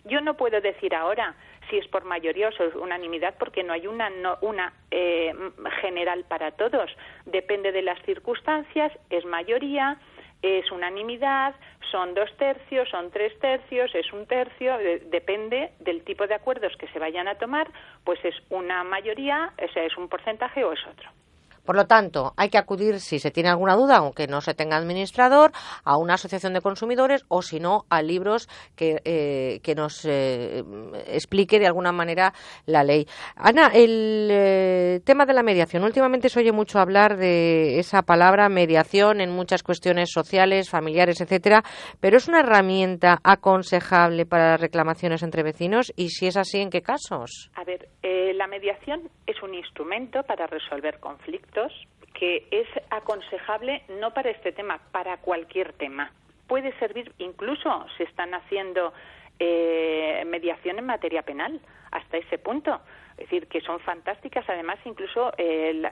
Yo 0.03 0.19
no 0.19 0.35
puedo 0.35 0.59
decir 0.59 0.93
ahora 0.93 1.37
si 1.69 1.77
es 1.77 1.87
por 1.87 2.03
mayoría 2.03 2.49
o 2.49 2.51
por 2.51 2.77
unanimidad 2.77 3.35
porque 3.39 3.63
no 3.63 3.71
hay 3.71 3.87
una, 3.87 4.11
una 4.41 4.73
eh, 4.91 5.33
general 5.79 6.25
para 6.27 6.51
todos. 6.51 6.91
Depende 7.25 7.71
de 7.71 7.83
las 7.83 8.01
circunstancias, 8.03 8.91
es 9.09 9.23
mayoría, 9.23 9.97
es 10.43 10.69
unanimidad, 10.71 11.55
son 11.89 12.13
dos 12.13 12.29
tercios, 12.37 12.89
son 12.89 13.09
tres 13.11 13.37
tercios, 13.39 13.95
es 13.95 14.11
un 14.13 14.27
tercio, 14.27 14.77
depende 15.09 15.71
del 15.79 16.03
tipo 16.03 16.27
de 16.27 16.35
acuerdos 16.35 16.75
que 16.77 16.87
se 16.89 16.99
vayan 16.99 17.27
a 17.27 17.35
tomar, 17.35 17.67
pues 18.03 18.23
es 18.23 18.35
una 18.49 18.83
mayoría, 18.83 19.53
o 19.57 19.71
sea, 19.73 19.83
es 19.83 19.97
un 19.97 20.09
porcentaje 20.09 20.63
o 20.63 20.73
es 20.73 20.85
otro. 20.85 21.09
Por 21.65 21.75
lo 21.75 21.85
tanto, 21.85 22.33
hay 22.35 22.49
que 22.49 22.57
acudir, 22.57 22.99
si 22.99 23.19
se 23.19 23.31
tiene 23.31 23.49
alguna 23.49 23.75
duda, 23.75 23.97
aunque 23.97 24.27
no 24.27 24.41
se 24.41 24.53
tenga 24.53 24.75
administrador, 24.75 25.51
a 25.83 25.97
una 25.97 26.15
asociación 26.15 26.53
de 26.53 26.61
consumidores 26.61 27.23
o, 27.29 27.41
si 27.41 27.59
no, 27.59 27.85
a 27.89 28.01
libros 28.01 28.49
que, 28.75 29.01
eh, 29.05 29.59
que 29.63 29.75
nos 29.75 30.03
eh, 30.05 30.63
explique 31.07 31.59
de 31.59 31.67
alguna 31.67 31.91
manera 31.91 32.33
la 32.65 32.83
ley. 32.83 33.07
Ana, 33.35 33.71
el 33.73 34.27
eh, 34.29 34.99
tema 35.05 35.25
de 35.25 35.33
la 35.33 35.43
mediación. 35.43 35.83
Últimamente 35.83 36.29
se 36.29 36.39
oye 36.39 36.51
mucho 36.51 36.79
hablar 36.79 37.15
de 37.15 37.79
esa 37.79 38.01
palabra 38.01 38.49
mediación 38.49 39.21
en 39.21 39.31
muchas 39.31 39.63
cuestiones 39.63 40.11
sociales, 40.11 40.69
familiares, 40.69 41.21
etcétera, 41.21 41.63
pero 41.99 42.17
es 42.17 42.27
una 42.27 42.41
herramienta 42.41 43.19
aconsejable 43.23 44.25
para 44.25 44.57
reclamaciones 44.57 45.23
entre 45.23 45.43
vecinos 45.43 45.93
y, 45.95 46.09
si 46.09 46.27
es 46.27 46.35
así, 46.35 46.59
¿en 46.59 46.69
qué 46.69 46.81
casos? 46.81 47.49
A 47.55 47.63
ver, 47.63 47.87
la 48.03 48.47
mediación 48.47 49.09
es 49.25 49.41
un 49.41 49.53
instrumento 49.53 50.23
para 50.23 50.47
resolver 50.47 50.99
conflictos 50.99 51.52
que 52.13 52.47
es 52.51 52.67
aconsejable 52.89 53.83
no 53.99 54.13
para 54.13 54.29
este 54.29 54.51
tema, 54.51 54.79
para 54.91 55.17
cualquier 55.17 55.73
tema. 55.73 56.11
Puede 56.47 56.77
servir, 56.79 57.11
incluso 57.17 57.85
se 57.97 58.03
están 58.03 58.33
haciendo 58.33 58.93
eh, 59.39 60.23
mediación 60.27 60.77
en 60.77 60.85
materia 60.85 61.23
penal, 61.23 61.59
hasta 61.91 62.17
ese 62.17 62.37
punto. 62.37 62.81
Es 63.17 63.29
decir, 63.29 63.47
que 63.47 63.61
son 63.61 63.79
fantásticas. 63.79 64.43
Además, 64.49 64.79
incluso 64.85 65.31
eh, 65.37 65.83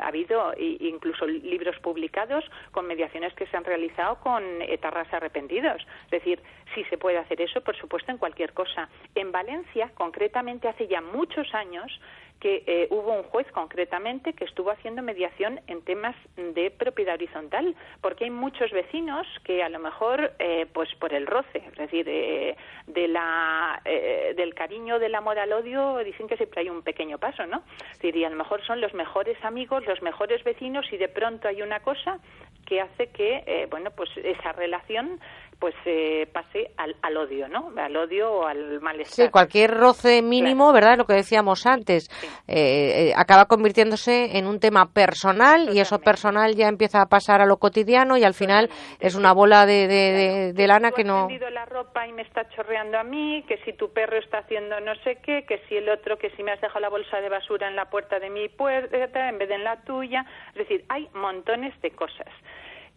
ha 0.00 0.06
habido 0.06 0.52
incluso 0.58 1.26
libros 1.26 1.78
publicados 1.80 2.44
con 2.72 2.86
mediaciones 2.86 3.32
que 3.34 3.46
se 3.46 3.56
han 3.56 3.64
realizado 3.64 4.20
con 4.20 4.42
etarras 4.62 5.12
arrepentidos. 5.12 5.80
Es 6.04 6.10
decir, 6.10 6.42
si 6.74 6.84
se 6.84 6.98
puede 6.98 7.18
hacer 7.18 7.40
eso, 7.40 7.62
por 7.62 7.76
supuesto, 7.76 8.12
en 8.12 8.18
cualquier 8.18 8.52
cosa. 8.52 8.88
En 9.14 9.32
Valencia, 9.32 9.90
concretamente, 9.94 10.68
hace 10.68 10.86
ya 10.88 11.00
muchos 11.00 11.54
años, 11.54 12.00
que 12.44 12.62
eh, 12.66 12.88
hubo 12.90 13.10
un 13.10 13.22
juez 13.22 13.50
concretamente 13.52 14.34
que 14.34 14.44
estuvo 14.44 14.70
haciendo 14.70 15.00
mediación 15.00 15.62
en 15.66 15.80
temas 15.80 16.14
de 16.36 16.70
propiedad 16.70 17.14
horizontal, 17.14 17.74
porque 18.02 18.24
hay 18.24 18.30
muchos 18.30 18.70
vecinos 18.70 19.26
que 19.44 19.62
a 19.62 19.70
lo 19.70 19.78
mejor, 19.78 20.34
eh, 20.38 20.66
pues 20.74 20.94
por 20.96 21.14
el 21.14 21.26
roce, 21.26 21.62
es 21.66 21.74
decir, 21.78 22.06
eh, 22.06 22.54
de 22.86 23.08
la, 23.08 23.80
del 24.36 24.52
cariño, 24.52 24.98
del 24.98 25.14
amor 25.14 25.38
al 25.38 25.54
odio, 25.54 25.96
dicen 26.04 26.28
que 26.28 26.36
siempre 26.36 26.60
hay 26.60 26.68
un 26.68 26.82
pequeño 26.82 27.16
paso, 27.16 27.46
¿no? 27.46 27.62
Es 27.98 28.14
y 28.14 28.24
a 28.24 28.28
lo 28.28 28.36
mejor 28.36 28.62
son 28.66 28.78
los 28.82 28.92
mejores 28.92 29.42
amigos, 29.42 29.86
los 29.86 30.02
mejores 30.02 30.44
vecinos, 30.44 30.84
y 30.92 30.98
de 30.98 31.08
pronto 31.08 31.48
hay 31.48 31.62
una 31.62 31.80
cosa 31.80 32.20
que 32.64 32.80
hace 32.80 33.08
que, 33.08 33.66
bueno, 33.70 33.90
pues 33.90 34.10
esa 34.16 34.52
relación 34.52 35.20
pues 35.58 35.74
eh, 35.86 36.26
pase 36.32 36.72
al, 36.76 36.94
al, 37.02 37.16
odio, 37.16 37.48
¿no? 37.48 37.72
Al 37.76 37.96
odio 37.96 38.30
o 38.30 38.46
al 38.46 38.80
malestar. 38.80 39.26
Sí, 39.26 39.30
cualquier 39.30 39.70
roce 39.70 40.20
mínimo, 40.20 40.72
¿verdad? 40.72 40.98
Lo 40.98 41.06
que 41.06 41.14
decíamos 41.14 41.66
antes, 41.66 42.10
eh, 42.46 43.08
eh, 43.08 43.12
acaba 43.16 43.46
convirtiéndose 43.46 44.36
en 44.36 44.46
un 44.46 44.60
tema 44.60 44.92
personal 44.92 45.70
y 45.72 45.80
eso 45.80 45.98
personal 46.00 46.54
ya 46.54 46.68
empieza 46.68 47.00
a 47.00 47.06
pasar 47.06 47.40
a 47.40 47.46
lo 47.46 47.56
cotidiano 47.56 48.16
y 48.16 48.24
al 48.24 48.34
final 48.34 48.68
es 49.00 49.14
una 49.14 49.32
bola 49.32 49.66
de, 49.66 49.86
de, 49.88 50.52
de, 50.52 50.66
lana 50.66 50.90
que 50.90 51.04
no... 51.04 51.28
He 51.30 51.50
la 51.50 51.64
ropa 51.64 52.06
y 52.06 52.12
me 52.12 52.22
está 52.22 52.48
chorreando 52.50 52.98
a 52.98 53.04
mí, 53.04 53.42
que 53.48 53.58
si 53.64 53.72
tu 53.72 53.92
perro 53.92 54.18
está 54.18 54.38
haciendo 54.38 54.80
no 54.80 54.94
sé 54.96 55.16
qué, 55.22 55.44
que 55.46 55.62
si 55.68 55.76
el 55.76 55.88
otro, 55.88 56.18
que 56.18 56.30
si 56.30 56.42
me 56.42 56.52
has 56.52 56.60
dejado 56.60 56.80
la 56.80 56.88
bolsa 56.88 57.20
de 57.20 57.28
basura 57.28 57.68
en 57.68 57.76
la 57.76 57.86
puerta 57.86 58.18
de 58.18 58.30
mi 58.30 58.48
puerta 58.48 59.28
en 59.28 59.38
vez 59.38 59.48
de 59.48 59.54
en 59.54 59.64
la 59.64 59.76
tuya. 59.82 60.26
Es 60.48 60.58
decir, 60.58 60.84
hay 60.88 61.08
montones 61.14 61.72
de 61.80 61.90
cosas. 61.92 62.28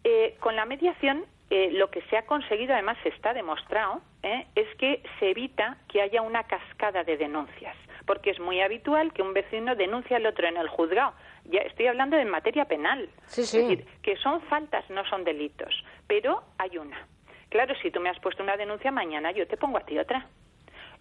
Eh, 0.03 0.35
con 0.39 0.55
la 0.55 0.65
mediación 0.65 1.25
eh, 1.49 1.69
lo 1.71 1.89
que 1.89 2.01
se 2.03 2.17
ha 2.17 2.25
conseguido, 2.25 2.73
además 2.73 2.97
se 3.03 3.09
está 3.09 3.33
demostrado, 3.33 4.01
eh, 4.21 4.45
es 4.55 4.67
que 4.75 5.01
se 5.17 5.29
evita 5.29 5.77
que 5.87 6.01
haya 6.01 6.21
una 6.21 6.43
cascada 6.43 7.05
de 7.05 7.15
denuncias, 7.15 7.75
porque 8.05 8.31
es 8.31 8.39
muy 8.39 8.59
habitual 8.59 9.13
que 9.13 9.21
un 9.21 9.33
vecino 9.33 9.73
denuncie 9.75 10.17
al 10.17 10.25
otro 10.25 10.45
en 10.45 10.57
el 10.57 10.67
juzgado. 10.67 11.13
Ya 11.45 11.61
estoy 11.61 11.87
hablando 11.87 12.17
de 12.17 12.25
materia 12.25 12.65
penal, 12.65 13.09
es 13.27 13.37
decir, 13.37 13.85
que 14.01 14.17
son 14.17 14.41
faltas, 14.41 14.89
no 14.89 15.05
son 15.05 15.23
delitos, 15.23 15.73
pero 16.05 16.43
hay 16.57 16.77
una. 16.77 17.07
Claro, 17.49 17.75
si 17.81 17.91
tú 17.91 18.01
me 18.01 18.09
has 18.09 18.19
puesto 18.19 18.43
una 18.43 18.57
denuncia 18.57 18.91
mañana, 18.91 19.31
yo 19.31 19.47
te 19.47 19.55
pongo 19.55 19.77
a 19.77 19.85
ti 19.85 19.97
otra. 19.97 20.27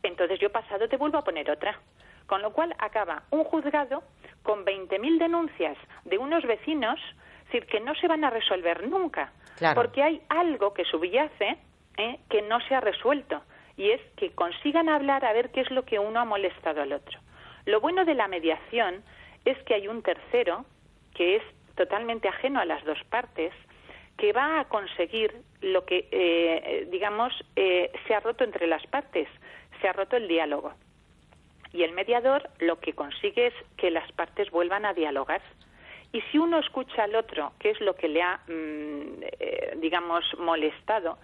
Entonces 0.05 0.38
yo 0.38 0.53
pasado 0.53 0.88
te 0.88 0.97
vuelvo 0.97 1.19
a 1.19 1.25
poner 1.25 1.50
otra. 1.50 1.81
Con 2.26 2.43
lo 2.43 2.53
cual 2.53 2.75
acaba 2.79 3.23
un 3.31 3.45
juzgado 3.45 4.03
con 4.43 4.65
20.000 4.65 5.19
denuncias 5.19 5.76
de 6.05 6.19
unos 6.19 6.45
vecinos, 6.45 7.00
decir, 7.57 7.71
que 7.71 7.81
no 7.81 7.95
se 7.95 8.09
van 8.09 8.25
a 8.25 8.31
resolver 8.31 8.87
nunca 8.87 9.33
porque 9.75 10.03
hay 10.03 10.21
algo 10.29 10.75
que 10.75 10.85
subyace 10.85 11.57
¿eh? 11.97 12.19
que 12.29 12.43
no 12.43 12.61
se 12.61 12.75
ha 12.75 12.81
resuelto 12.81 13.43
y 13.77 13.91
es 13.91 14.01
que 14.17 14.31
consigan 14.31 14.89
hablar 14.89 15.25
a 15.25 15.33
ver 15.33 15.51
qué 15.51 15.61
es 15.61 15.71
lo 15.71 15.85
que 15.85 15.99
uno 15.99 16.21
ha 16.21 16.25
molestado 16.25 16.83
al 16.83 16.93
otro. 16.93 17.19
Lo 17.67 17.81
bueno 17.81 18.05
de 18.05 18.15
la 18.15 18.29
mediación 18.29 19.03
es 19.45 19.59
que 19.65 19.75
hay 19.75 19.89
un 19.89 20.03
tercero 20.03 20.65
que 21.15 21.37
es 21.37 21.43
totalmente 21.75 22.29
ajeno 22.29 22.61
a 22.61 22.65
las 22.65 22.85
dos 22.85 22.99
partes 23.11 23.53
que 24.17 24.33
va 24.33 24.61
a 24.61 24.65
conseguir 24.65 25.35
lo 25.61 25.85
que, 25.85 26.09
eh, 26.11 26.89
digamos, 26.91 27.35
eh, 27.55 27.93
se 28.07 28.15
ha 28.15 28.21
roto 28.21 28.45
entre 28.45 28.67
las 28.67 28.87
partes, 28.87 29.29
se 29.81 29.89
ha 29.89 29.93
roto 29.93 30.17
el 30.17 30.27
diálogo. 30.27 30.73
Y 31.73 31.83
el 31.83 31.93
mediador 31.93 32.49
lo 32.61 32.81
que 32.81 32.95
consigue 32.95 33.49
es 33.49 33.55
que 33.77 33.91
las 33.91 34.11
partes 34.13 34.51
vuelvan 34.51 34.87
a 34.87 34.95
dialogar 34.95 35.43
Y 36.17 36.23
si 36.33 36.39
uno 36.39 36.59
escucha 36.61 37.05
al 37.05 37.15
otro, 37.15 37.53
qué 37.59 37.69
es 37.69 37.81
lo 37.83 37.95
que 37.95 38.09
le 38.09 38.23
ha, 38.23 38.41
mm, 38.49 39.23
eh, 39.39 39.75
digamos, 39.77 40.25
molestado, 40.39 41.19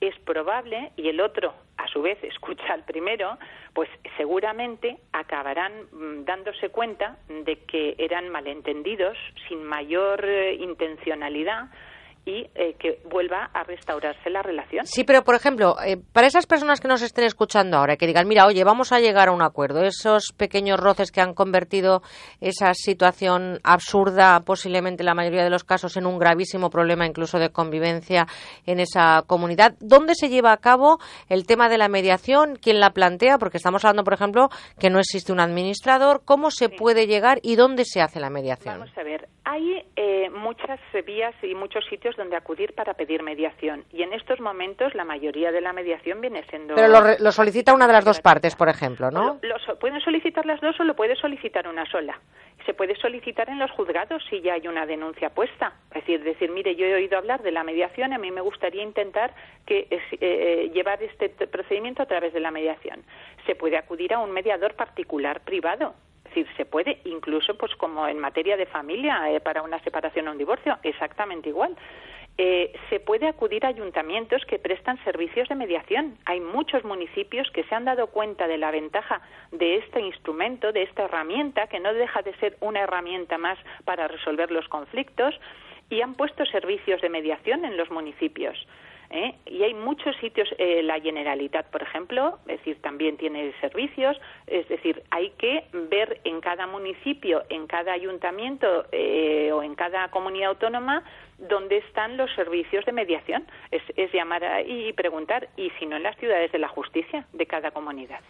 es 0.00 0.18
probable, 0.20 0.90
y 0.96 1.10
el 1.10 1.20
otro 1.20 1.52
a 1.76 1.86
su 1.88 2.00
vez 2.00 2.16
escucha 2.22 2.72
al 2.72 2.82
primero, 2.86 3.36
pues 3.74 3.90
seguramente 4.16 4.96
acabarán 5.12 5.72
mm, 5.92 6.24
dándose 6.24 6.70
cuenta 6.70 7.18
de 7.28 7.58
que 7.64 7.94
eran 7.98 8.30
malentendidos 8.30 9.18
sin 9.48 9.62
mayor 9.64 10.24
eh, 10.24 10.54
intencionalidad 10.54 11.68
y 12.28 12.46
eh, 12.54 12.74
que 12.78 13.00
vuelva 13.10 13.50
a 13.54 13.64
restaurarse 13.64 14.28
la 14.28 14.42
relación. 14.42 14.84
Sí, 14.84 15.04
pero 15.04 15.24
por 15.24 15.34
ejemplo, 15.34 15.76
eh, 15.84 15.96
para 15.96 16.26
esas 16.26 16.46
personas 16.46 16.78
que 16.80 16.86
nos 16.86 17.00
estén 17.00 17.24
escuchando 17.24 17.78
ahora, 17.78 17.96
que 17.96 18.06
digan, 18.06 18.28
mira, 18.28 18.46
oye, 18.46 18.62
vamos 18.64 18.92
a 18.92 19.00
llegar 19.00 19.28
a 19.28 19.32
un 19.32 19.40
acuerdo, 19.40 19.82
esos 19.82 20.34
pequeños 20.36 20.78
roces 20.78 21.10
que 21.10 21.22
han 21.22 21.32
convertido 21.32 22.02
esa 22.40 22.74
situación 22.74 23.60
absurda, 23.64 24.40
posiblemente 24.40 25.02
en 25.02 25.06
la 25.06 25.14
mayoría 25.14 25.42
de 25.42 25.50
los 25.50 25.64
casos, 25.64 25.96
en 25.96 26.06
un 26.06 26.18
gravísimo 26.18 26.68
problema 26.68 27.06
incluso 27.06 27.38
de 27.38 27.50
convivencia 27.50 28.26
en 28.66 28.80
esa 28.80 29.22
comunidad, 29.26 29.74
¿dónde 29.80 30.14
se 30.14 30.28
lleva 30.28 30.52
a 30.52 30.58
cabo 30.58 30.98
el 31.30 31.46
tema 31.46 31.70
de 31.70 31.78
la 31.78 31.88
mediación? 31.88 32.56
¿Quién 32.60 32.78
la 32.78 32.90
plantea? 32.90 33.38
Porque 33.38 33.56
estamos 33.56 33.84
hablando, 33.86 34.04
por 34.04 34.12
ejemplo, 34.12 34.50
que 34.78 34.90
no 34.90 34.98
existe 34.98 35.32
un 35.32 35.40
administrador. 35.40 36.22
¿Cómo 36.26 36.50
se 36.50 36.68
puede 36.68 37.06
llegar 37.06 37.38
y 37.42 37.56
dónde 37.56 37.84
se 37.86 38.02
hace 38.02 38.20
la 38.20 38.28
mediación? 38.28 38.80
Vamos 38.80 38.98
a 38.98 39.02
ver, 39.02 39.28
hay 39.48 39.82
eh, 39.96 40.28
muchas 40.28 40.78
vías 41.06 41.34
y 41.42 41.54
muchos 41.54 41.82
sitios 41.86 42.14
donde 42.16 42.36
acudir 42.36 42.74
para 42.74 42.92
pedir 42.92 43.22
mediación 43.22 43.82
y 43.90 44.02
en 44.02 44.12
estos 44.12 44.40
momentos 44.40 44.94
la 44.94 45.04
mayoría 45.04 45.50
de 45.50 45.62
la 45.62 45.72
mediación 45.72 46.20
viene 46.20 46.44
siendo. 46.50 46.74
Pero 46.74 47.16
lo, 47.18 47.32
solicita 47.32 47.72
una 47.72 47.86
de 47.86 47.94
las 47.94 48.04
dos 48.04 48.20
partes, 48.20 48.54
por 48.54 48.68
ejemplo, 48.68 49.10
¿no? 49.10 49.40
pueden 49.80 50.02
solicitar 50.02 50.44
las 50.44 50.60
dos 50.60 50.78
o 50.80 50.84
lo 50.84 50.94
puede 50.94 51.16
solicitar 51.16 51.66
una 51.66 51.86
sola. 51.86 52.20
Se 52.66 52.74
puede 52.74 52.94
solicitar 52.96 53.48
en 53.48 53.58
los 53.58 53.70
juzgados 53.70 54.22
si 54.28 54.42
ya 54.42 54.52
hay 54.52 54.68
una 54.68 54.84
denuncia 54.84 55.30
puesta. 55.30 55.72
Es 55.94 56.02
decir, 56.02 56.22
decir, 56.22 56.50
mire, 56.50 56.76
yo 56.76 56.84
he 56.84 56.94
oído 56.94 57.16
hablar 57.16 57.42
de 57.42 57.50
la 57.50 57.64
mediación, 57.64 58.12
a 58.12 58.18
mí 58.18 58.30
me 58.30 58.42
gustaría 58.42 58.82
intentar 58.82 59.32
que 59.64 59.86
eh, 59.90 60.00
eh, 60.20 60.70
llevar 60.74 61.02
este 61.02 61.30
procedimiento 61.46 62.02
a 62.02 62.06
través 62.06 62.34
de 62.34 62.40
la 62.40 62.50
mediación. 62.50 63.02
Se 63.46 63.54
puede 63.54 63.78
acudir 63.78 64.12
a 64.12 64.18
un 64.18 64.30
mediador 64.30 64.74
particular 64.74 65.40
privado 65.40 65.94
es 66.28 66.34
decir, 66.34 66.56
se 66.56 66.64
puede 66.64 67.00
incluso, 67.04 67.56
pues 67.56 67.74
como 67.76 68.06
en 68.06 68.18
materia 68.18 68.56
de 68.56 68.66
familia, 68.66 69.30
eh, 69.30 69.40
para 69.40 69.62
una 69.62 69.78
separación 69.80 70.28
o 70.28 70.32
un 70.32 70.38
divorcio, 70.38 70.78
exactamente 70.82 71.48
igual. 71.48 71.76
Eh, 72.36 72.72
se 72.88 73.00
puede 73.00 73.26
acudir 73.26 73.64
a 73.64 73.68
ayuntamientos 73.68 74.44
que 74.44 74.60
prestan 74.60 75.02
servicios 75.02 75.48
de 75.48 75.56
mediación. 75.56 76.16
Hay 76.24 76.40
muchos 76.40 76.84
municipios 76.84 77.50
que 77.50 77.64
se 77.64 77.74
han 77.74 77.84
dado 77.84 78.08
cuenta 78.08 78.46
de 78.46 78.58
la 78.58 78.70
ventaja 78.70 79.20
de 79.50 79.76
este 79.76 80.00
instrumento, 80.00 80.70
de 80.70 80.84
esta 80.84 81.04
herramienta, 81.04 81.66
que 81.66 81.80
no 81.80 81.92
deja 81.92 82.22
de 82.22 82.34
ser 82.36 82.56
una 82.60 82.80
herramienta 82.80 83.38
más 83.38 83.58
para 83.84 84.06
resolver 84.06 84.52
los 84.52 84.68
conflictos, 84.68 85.34
y 85.90 86.02
han 86.02 86.14
puesto 86.14 86.44
servicios 86.46 87.00
de 87.00 87.08
mediación 87.08 87.64
en 87.64 87.76
los 87.76 87.90
municipios. 87.90 88.56
¿Eh? 89.10 89.34
y 89.46 89.62
hay 89.62 89.74
muchos 89.74 90.16
sitios, 90.16 90.48
eh, 90.58 90.82
la 90.82 91.00
Generalitat, 91.00 91.66
por 91.70 91.82
ejemplo, 91.82 92.38
es 92.46 92.58
decir, 92.58 92.80
también 92.82 93.16
tiene 93.16 93.52
servicios, 93.60 94.20
es 94.46 94.68
decir, 94.68 95.02
hay 95.10 95.30
que 95.30 95.64
ver 95.72 96.20
en 96.24 96.40
cada 96.40 96.66
municipio, 96.66 97.44
en 97.48 97.66
cada 97.66 97.92
ayuntamiento 97.92 98.86
eh, 98.92 99.50
o 99.52 99.62
en 99.62 99.74
cada 99.74 100.08
comunidad 100.10 100.50
autónoma 100.50 101.02
dónde 101.38 101.78
están 101.78 102.16
los 102.16 102.32
servicios 102.34 102.84
de 102.84 102.92
mediación. 102.92 103.46
Es, 103.70 103.82
es 103.96 104.12
llamar 104.12 104.42
y 104.66 104.92
preguntar, 104.92 105.48
y 105.56 105.70
si 105.78 105.86
no 105.86 105.96
en 105.96 106.02
las 106.02 106.16
ciudades 106.16 106.50
de 106.52 106.58
la 106.58 106.68
justicia 106.68 107.26
de 107.32 107.46
cada 107.46 107.70
comunidad. 107.70 108.20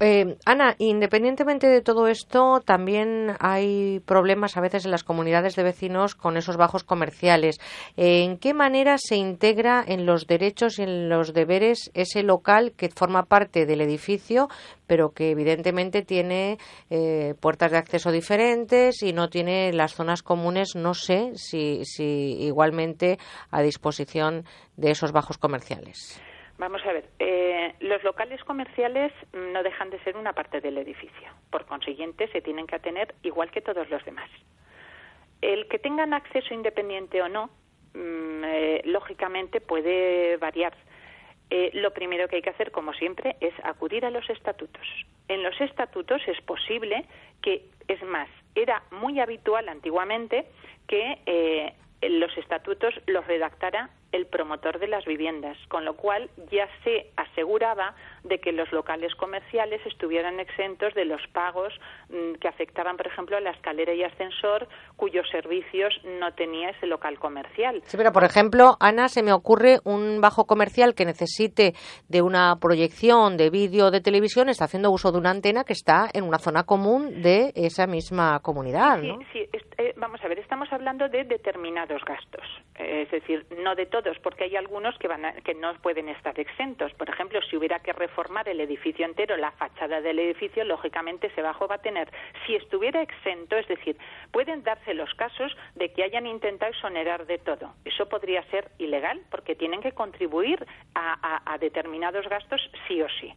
Eh, 0.00 0.36
Ana, 0.44 0.74
independientemente 0.78 1.68
de 1.68 1.80
todo 1.80 2.08
esto, 2.08 2.60
también 2.60 3.36
hay 3.38 4.00
problemas 4.00 4.56
a 4.56 4.60
veces 4.60 4.84
en 4.84 4.90
las 4.90 5.04
comunidades 5.04 5.54
de 5.54 5.62
vecinos 5.62 6.16
con 6.16 6.36
esos 6.36 6.56
bajos 6.56 6.82
comerciales. 6.82 7.60
¿En 7.96 8.38
qué 8.38 8.54
manera 8.54 8.96
se 8.98 9.14
integra 9.16 9.84
en 9.86 10.04
los 10.04 10.26
derechos 10.26 10.80
y 10.80 10.82
en 10.82 11.08
los 11.08 11.32
deberes 11.32 11.92
ese 11.94 12.24
local 12.24 12.72
que 12.76 12.88
forma 12.88 13.22
parte 13.26 13.66
del 13.66 13.80
edificio, 13.82 14.48
pero 14.88 15.12
que 15.12 15.30
evidentemente 15.30 16.02
tiene 16.02 16.58
eh, 16.90 17.34
puertas 17.38 17.70
de 17.70 17.78
acceso 17.78 18.10
diferentes 18.10 19.00
y 19.00 19.12
no 19.12 19.28
tiene 19.28 19.72
las 19.72 19.94
zonas 19.94 20.22
comunes, 20.22 20.74
no 20.74 20.94
sé 20.94 21.32
si, 21.36 21.84
si 21.84 22.36
igualmente 22.40 23.18
a 23.52 23.62
disposición 23.62 24.44
de 24.76 24.90
esos 24.90 25.12
bajos 25.12 25.38
comerciales? 25.38 26.20
Vamos 26.56 26.82
a 26.86 26.92
ver, 26.92 27.04
eh, 27.18 27.74
los 27.80 28.02
locales 28.04 28.42
comerciales 28.44 29.12
no 29.32 29.62
dejan 29.62 29.90
de 29.90 29.98
ser 30.04 30.16
una 30.16 30.32
parte 30.32 30.60
del 30.60 30.78
edificio. 30.78 31.28
Por 31.50 31.66
consiguiente, 31.66 32.28
se 32.28 32.42
tienen 32.42 32.66
que 32.66 32.76
atener 32.76 33.14
igual 33.22 33.50
que 33.50 33.60
todos 33.60 33.90
los 33.90 34.04
demás. 34.04 34.30
El 35.40 35.66
que 35.66 35.80
tengan 35.80 36.14
acceso 36.14 36.54
independiente 36.54 37.20
o 37.22 37.28
no, 37.28 37.50
mm, 37.94 38.44
eh, 38.44 38.82
lógicamente 38.84 39.60
puede 39.60 40.36
variar. 40.36 40.74
Eh, 41.50 41.70
lo 41.74 41.92
primero 41.92 42.28
que 42.28 42.36
hay 42.36 42.42
que 42.42 42.50
hacer, 42.50 42.70
como 42.70 42.92
siempre, 42.92 43.36
es 43.40 43.52
acudir 43.64 44.06
a 44.06 44.10
los 44.10 44.28
estatutos. 44.30 44.86
En 45.26 45.42
los 45.42 45.60
estatutos 45.60 46.22
es 46.28 46.40
posible 46.42 47.04
que, 47.42 47.64
es 47.88 48.02
más, 48.04 48.28
era 48.54 48.84
muy 48.92 49.18
habitual 49.18 49.68
antiguamente 49.68 50.46
que 50.86 51.74
los 52.02 52.36
estatutos 52.36 52.94
los 53.06 53.26
redactara 53.26 53.90
el 54.14 54.26
promotor 54.26 54.78
de 54.78 54.86
las 54.86 55.04
viviendas, 55.04 55.58
con 55.68 55.84
lo 55.84 55.96
cual 55.96 56.30
ya 56.52 56.68
se 56.84 57.10
aseguraba 57.16 57.96
de 58.22 58.38
que 58.38 58.52
los 58.52 58.70
locales 58.70 59.12
comerciales 59.16 59.84
estuvieran 59.84 60.38
exentos 60.38 60.94
de 60.94 61.04
los 61.04 61.20
pagos 61.32 61.72
mm, 62.10 62.34
que 62.34 62.46
afectaban, 62.46 62.96
por 62.96 63.08
ejemplo, 63.08 63.36
a 63.36 63.40
la 63.40 63.50
escalera 63.50 63.92
y 63.92 64.04
ascensor, 64.04 64.68
cuyos 64.96 65.28
servicios 65.30 65.92
no 66.04 66.32
tenía 66.34 66.70
ese 66.70 66.86
local 66.86 67.18
comercial. 67.18 67.82
Sí, 67.86 67.96
pero 67.96 68.12
por 68.12 68.22
ejemplo, 68.22 68.76
Ana, 68.78 69.08
se 69.08 69.24
me 69.24 69.32
ocurre 69.32 69.78
un 69.84 70.20
bajo 70.20 70.46
comercial 70.46 70.94
que 70.94 71.04
necesite 71.04 71.74
de 72.08 72.22
una 72.22 72.54
proyección 72.60 73.36
de 73.36 73.50
vídeo 73.50 73.90
de 73.90 74.00
televisión, 74.00 74.48
está 74.48 74.66
haciendo 74.66 74.92
uso 74.92 75.10
de 75.10 75.18
una 75.18 75.30
antena 75.30 75.64
que 75.64 75.72
está 75.72 76.08
en 76.14 76.22
una 76.22 76.38
zona 76.38 76.62
común 76.62 77.20
de 77.20 77.52
esa 77.56 77.88
misma 77.88 78.38
comunidad. 78.40 79.00
Sí, 79.00 79.16
sí, 79.32 79.58
eh, 79.78 79.92
vamos 79.96 80.22
a 80.24 80.28
ver, 80.28 80.38
estamos 80.38 80.72
hablando 80.72 81.08
de 81.08 81.24
determinados 81.24 82.04
gastos, 82.04 82.46
eh, 82.76 83.02
es 83.02 83.10
decir, 83.10 83.46
no 83.58 83.74
de 83.74 83.86
todos, 83.86 84.18
porque 84.20 84.44
hay 84.44 84.56
algunos 84.56 84.96
que, 84.98 85.08
van 85.08 85.22
que 85.42 85.54
no 85.54 85.74
pueden 85.82 86.08
estar 86.08 86.38
exentos. 86.38 86.92
Por 86.94 87.08
ejemplo, 87.08 87.40
si 87.42 87.56
hubiera 87.56 87.80
que 87.80 87.92
reformar 87.92 88.48
el 88.48 88.60
edificio 88.60 89.04
entero, 89.04 89.36
la 89.36 89.50
fachada 89.52 90.00
del 90.00 90.18
edificio, 90.18 90.64
lógicamente 90.64 91.26
ese 91.28 91.42
bajo 91.42 91.66
va 91.66 91.76
a 91.76 91.82
tener. 91.82 92.10
Si 92.46 92.54
estuviera 92.54 93.02
exento, 93.02 93.56
es 93.56 93.66
decir, 93.68 93.96
pueden 94.30 94.62
darse 94.62 94.94
los 94.94 95.12
casos 95.14 95.56
de 95.74 95.92
que 95.92 96.04
hayan 96.04 96.26
intentado 96.26 96.70
exonerar 96.70 97.26
de 97.26 97.38
todo. 97.38 97.74
Eso 97.84 98.08
podría 98.08 98.42
ser 98.50 98.70
ilegal 98.78 99.20
porque 99.30 99.54
tienen 99.56 99.80
que 99.80 99.92
contribuir 99.92 100.66
a, 100.94 101.56
determinados 101.58 102.28
gastos 102.28 102.60
sí 102.86 103.00
o 103.00 103.08
sí. 103.08 103.32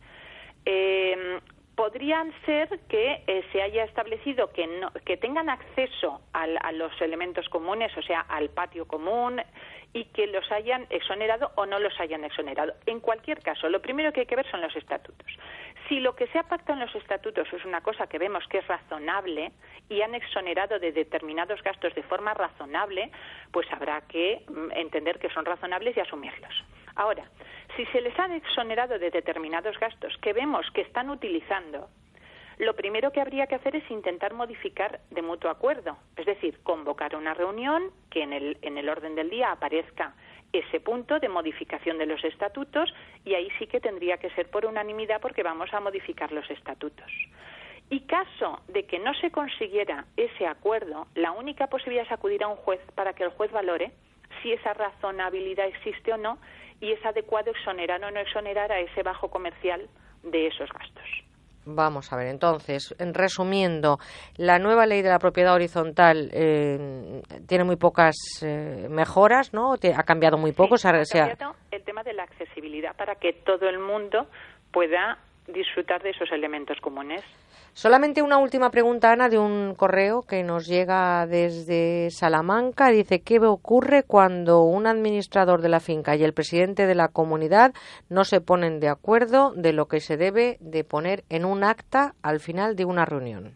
Eh, 0.65 1.39
podrían 1.77 2.33
ser 2.43 2.79
que 2.89 3.23
eh, 3.27 3.43
se 3.51 3.61
haya 3.61 3.83
establecido 3.83 4.51
que, 4.51 4.65
no, 4.65 4.91
que 5.05 5.15
tengan 5.15 5.47
acceso 5.47 6.21
a 6.33 6.71
los 6.71 6.91
elementos 6.99 7.47
comunes, 7.49 7.95
o 7.95 8.01
sea, 8.01 8.21
al 8.21 8.49
patio 8.49 8.87
común, 8.87 9.39
y 9.93 10.05
que 10.05 10.25
los 10.25 10.51
hayan 10.51 10.87
exonerado 10.89 11.51
o 11.53 11.67
no 11.67 11.77
los 11.77 11.97
hayan 11.99 12.23
exonerado. 12.23 12.73
En 12.87 12.99
cualquier 12.99 13.41
caso, 13.43 13.69
lo 13.69 13.79
primero 13.79 14.11
que 14.11 14.21
hay 14.21 14.25
que 14.25 14.35
ver 14.35 14.49
son 14.49 14.61
los 14.61 14.75
estatutos. 14.75 15.27
Si 15.87 15.99
lo 15.99 16.15
que 16.15 16.25
se 16.27 16.39
ha 16.39 16.43
pactado 16.43 16.73
en 16.73 16.85
los 16.85 16.95
estatutos 16.95 17.47
es 17.53 17.63
una 17.63 17.81
cosa 17.81 18.07
que 18.07 18.17
vemos 18.17 18.43
que 18.47 18.57
es 18.57 18.67
razonable 18.67 19.51
y 19.87 20.01
han 20.01 20.15
exonerado 20.15 20.79
de 20.79 20.91
determinados 20.91 21.61
gastos 21.61 21.93
de 21.93 22.01
forma 22.01 22.33
razonable, 22.33 23.11
pues 23.51 23.71
habrá 23.71 24.01
que 24.01 24.43
mm, 24.49 24.71
entender 24.73 25.19
que 25.19 25.29
son 25.29 25.45
razonables 25.45 25.95
y 25.95 25.99
asumirlos. 25.99 26.63
Ahora, 26.97 27.29
si 27.75 27.86
se 27.86 28.01
les 28.01 28.17
han 28.17 28.31
exonerado 28.31 28.97
de 28.97 29.12
determinados 29.12 29.79
gastos 29.79 30.17
que 30.17 30.33
vemos 30.33 30.65
que 30.71 30.81
están 30.81 31.12
utilizando, 31.12 31.89
lo 32.57 32.75
primero 32.75 33.12
que 33.12 33.21
habría 33.21 33.45
que 33.45 33.53
hacer 33.53 33.75
es 33.75 33.89
intentar 33.91 34.33
modificar 34.33 34.99
de 35.12 35.21
mutuo 35.21 35.51
acuerdo, 35.51 35.95
es 36.15 36.25
decir, 36.25 36.57
convocar 36.63 37.15
una 37.15 37.36
reunión 37.36 37.91
que 38.10 38.23
en 38.23 38.33
el, 38.33 38.57
en 38.63 38.79
el 38.79 38.89
orden 38.89 39.13
del 39.13 39.29
día 39.29 39.51
aparezca 39.51 40.15
ese 40.51 40.79
punto 40.79 41.19
de 41.19 41.29
modificación 41.29 41.99
de 41.99 42.07
los 42.07 42.23
estatutos 42.23 42.91
y 43.23 43.36
ahí 43.36 43.49
sí 43.60 43.67
que 43.67 43.79
tendría 43.79 44.17
que 44.17 44.31
ser 44.31 44.49
por 44.49 44.65
unanimidad 44.65 45.21
porque 45.21 45.43
vamos 45.43 45.71
a 45.75 45.79
modificar 45.79 46.31
los 46.31 46.49
estatutos. 46.49 47.12
Y 47.91 48.01
caso 48.01 48.62
de 48.69 48.88
que 48.88 48.97
no 48.97 49.13
se 49.13 49.29
consiguiera 49.29 50.05
ese 50.17 50.47
acuerdo, 50.47 51.05
la 51.13 51.31
única 51.31 51.67
posibilidad 51.67 52.07
es 52.07 52.12
acudir 52.12 52.43
a 52.43 52.47
un 52.47 52.55
juez 52.55 52.81
para 52.95 53.13
que 53.13 53.23
el 53.23 53.29
juez 53.29 53.51
valore 53.51 53.91
si 54.41 54.51
esa 54.51 54.73
razonabilidad 54.73 55.67
existe 55.67 56.13
o 56.13 56.17
no 56.17 56.38
y 56.79 56.91
es 56.91 57.05
adecuado 57.05 57.51
exonerar 57.51 58.03
o 58.03 58.11
no 58.11 58.19
exonerar 58.19 58.71
a 58.71 58.79
ese 58.79 59.03
bajo 59.03 59.29
comercial 59.29 59.87
de 60.23 60.47
esos 60.47 60.69
gastos. 60.71 61.05
Vamos 61.69 62.13
a 62.13 62.15
ver, 62.15 62.27
entonces, 62.27 62.95
resumiendo, 62.97 63.99
la 64.37 64.57
nueva 64.57 64.85
ley 64.85 65.01
de 65.01 65.09
la 65.09 65.19
propiedad 65.19 65.53
horizontal 65.53 66.29
eh, 66.31 67.21
tiene 67.45 67.65
muy 67.65 67.75
pocas 67.75 68.15
eh, 68.41 68.87
mejoras, 68.89 69.53
¿no? 69.53 69.73
Ha 69.73 70.03
cambiado 70.03 70.37
muy 70.37 70.53
poco. 70.53 70.75
ha 70.75 70.91
cambiado 70.91 71.55
el 71.71 71.83
tema 71.83 72.03
de 72.03 72.13
la 72.13 72.23
accesibilidad 72.23 72.95
para 72.95 73.15
que 73.15 73.33
todo 73.33 73.67
el 73.67 73.79
mundo 73.79 74.27
pueda 74.71 75.17
disfrutar 75.47 76.01
de 76.03 76.12
esos 76.12 76.31
elementos 76.31 76.79
comunes. 76.81 77.21
Solamente 77.73 78.23
una 78.23 78.39
última 78.39 78.71
pregunta, 78.71 79.12
Ana, 79.12 79.29
de 79.29 79.38
un 79.38 79.75
correo 79.75 80.23
que 80.23 80.43
nos 80.43 80.65
llega 80.65 81.27
desde 81.27 82.10
Salamanca. 82.10 82.89
Dice, 82.89 83.21
¿qué 83.21 83.39
ocurre 83.39 84.03
cuando 84.03 84.63
un 84.63 84.88
administrador 84.88 85.62
de 85.62 85.69
la 85.69 85.79
finca 85.79 86.15
y 86.15 86.23
el 86.23 86.33
presidente 86.33 86.88
de 86.88 86.95
la 86.95 87.10
comunidad 87.10 87.73
no 88.10 88.23
se 88.23 88.41
ponen 88.41 88.79
de 88.79 88.89
acuerdo 88.89 89.53
de 89.55 89.73
lo 89.73 89.86
que 89.86 89.99
se 89.99 90.17
debe 90.17 90.57
de 90.60 90.83
poner 90.83 91.23
en 91.29 91.45
un 91.45 91.63
acta 91.63 92.13
al 92.23 92.39
final 92.39 92.75
de 92.75 92.86
una 92.86 93.05
reunión? 93.05 93.53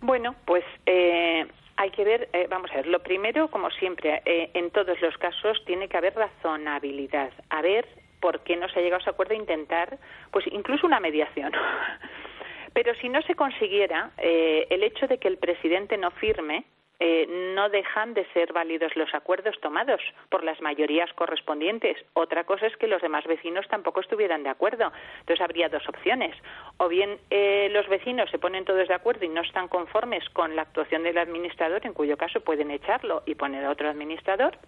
Bueno, 0.00 0.34
pues 0.44 0.64
eh, 0.86 1.46
hay 1.76 1.90
que 1.90 2.04
ver, 2.04 2.28
eh, 2.32 2.46
vamos 2.50 2.70
a 2.72 2.76
ver, 2.76 2.86
lo 2.88 3.00
primero, 3.00 3.48
como 3.48 3.70
siempre, 3.70 4.22
eh, 4.24 4.50
en 4.54 4.70
todos 4.70 5.00
los 5.00 5.16
casos 5.18 5.62
tiene 5.64 5.88
que 5.88 5.96
haber 5.96 6.14
razonabilidad, 6.14 7.30
a 7.50 7.62
ver 7.62 7.86
por 8.20 8.40
qué 8.40 8.56
no 8.56 8.68
se 8.68 8.78
ha 8.78 8.82
llegado 8.82 8.98
a 8.98 9.02
ese 9.02 9.10
acuerdo, 9.10 9.34
intentar, 9.34 9.98
pues 10.30 10.46
incluso 10.50 10.86
una 10.86 11.00
mediación. 11.00 11.52
Pero 12.72 12.94
si 12.96 13.08
no 13.08 13.22
se 13.22 13.34
consiguiera, 13.34 14.10
eh, 14.18 14.66
el 14.70 14.82
hecho 14.82 15.06
de 15.06 15.18
que 15.18 15.28
el 15.28 15.38
presidente 15.38 15.96
no 15.96 16.10
firme 16.12 16.64
eh, 17.00 17.54
no 17.54 17.68
dejan 17.68 18.12
de 18.12 18.26
ser 18.32 18.52
válidos 18.52 18.96
los 18.96 19.14
acuerdos 19.14 19.54
tomados 19.60 20.00
por 20.30 20.42
las 20.42 20.60
mayorías 20.60 21.12
correspondientes. 21.12 21.96
Otra 22.14 22.42
cosa 22.42 22.66
es 22.66 22.76
que 22.76 22.88
los 22.88 23.00
demás 23.00 23.24
vecinos 23.24 23.68
tampoco 23.68 24.00
estuvieran 24.00 24.42
de 24.42 24.48
acuerdo. 24.48 24.92
Entonces 25.20 25.40
habría 25.40 25.68
dos 25.68 25.88
opciones. 25.88 26.34
O 26.78 26.88
bien 26.88 27.18
eh, 27.30 27.68
los 27.72 27.86
vecinos 27.88 28.28
se 28.30 28.38
ponen 28.38 28.64
todos 28.64 28.88
de 28.88 28.94
acuerdo 28.94 29.24
y 29.24 29.28
no 29.28 29.42
están 29.42 29.68
conformes 29.68 30.28
con 30.30 30.56
la 30.56 30.62
actuación 30.62 31.04
del 31.04 31.18
administrador, 31.18 31.86
en 31.86 31.94
cuyo 31.94 32.16
caso 32.16 32.40
pueden 32.40 32.72
echarlo 32.72 33.22
y 33.26 33.36
poner 33.36 33.64
a 33.64 33.70
otro 33.70 33.88
administrador 33.88 34.58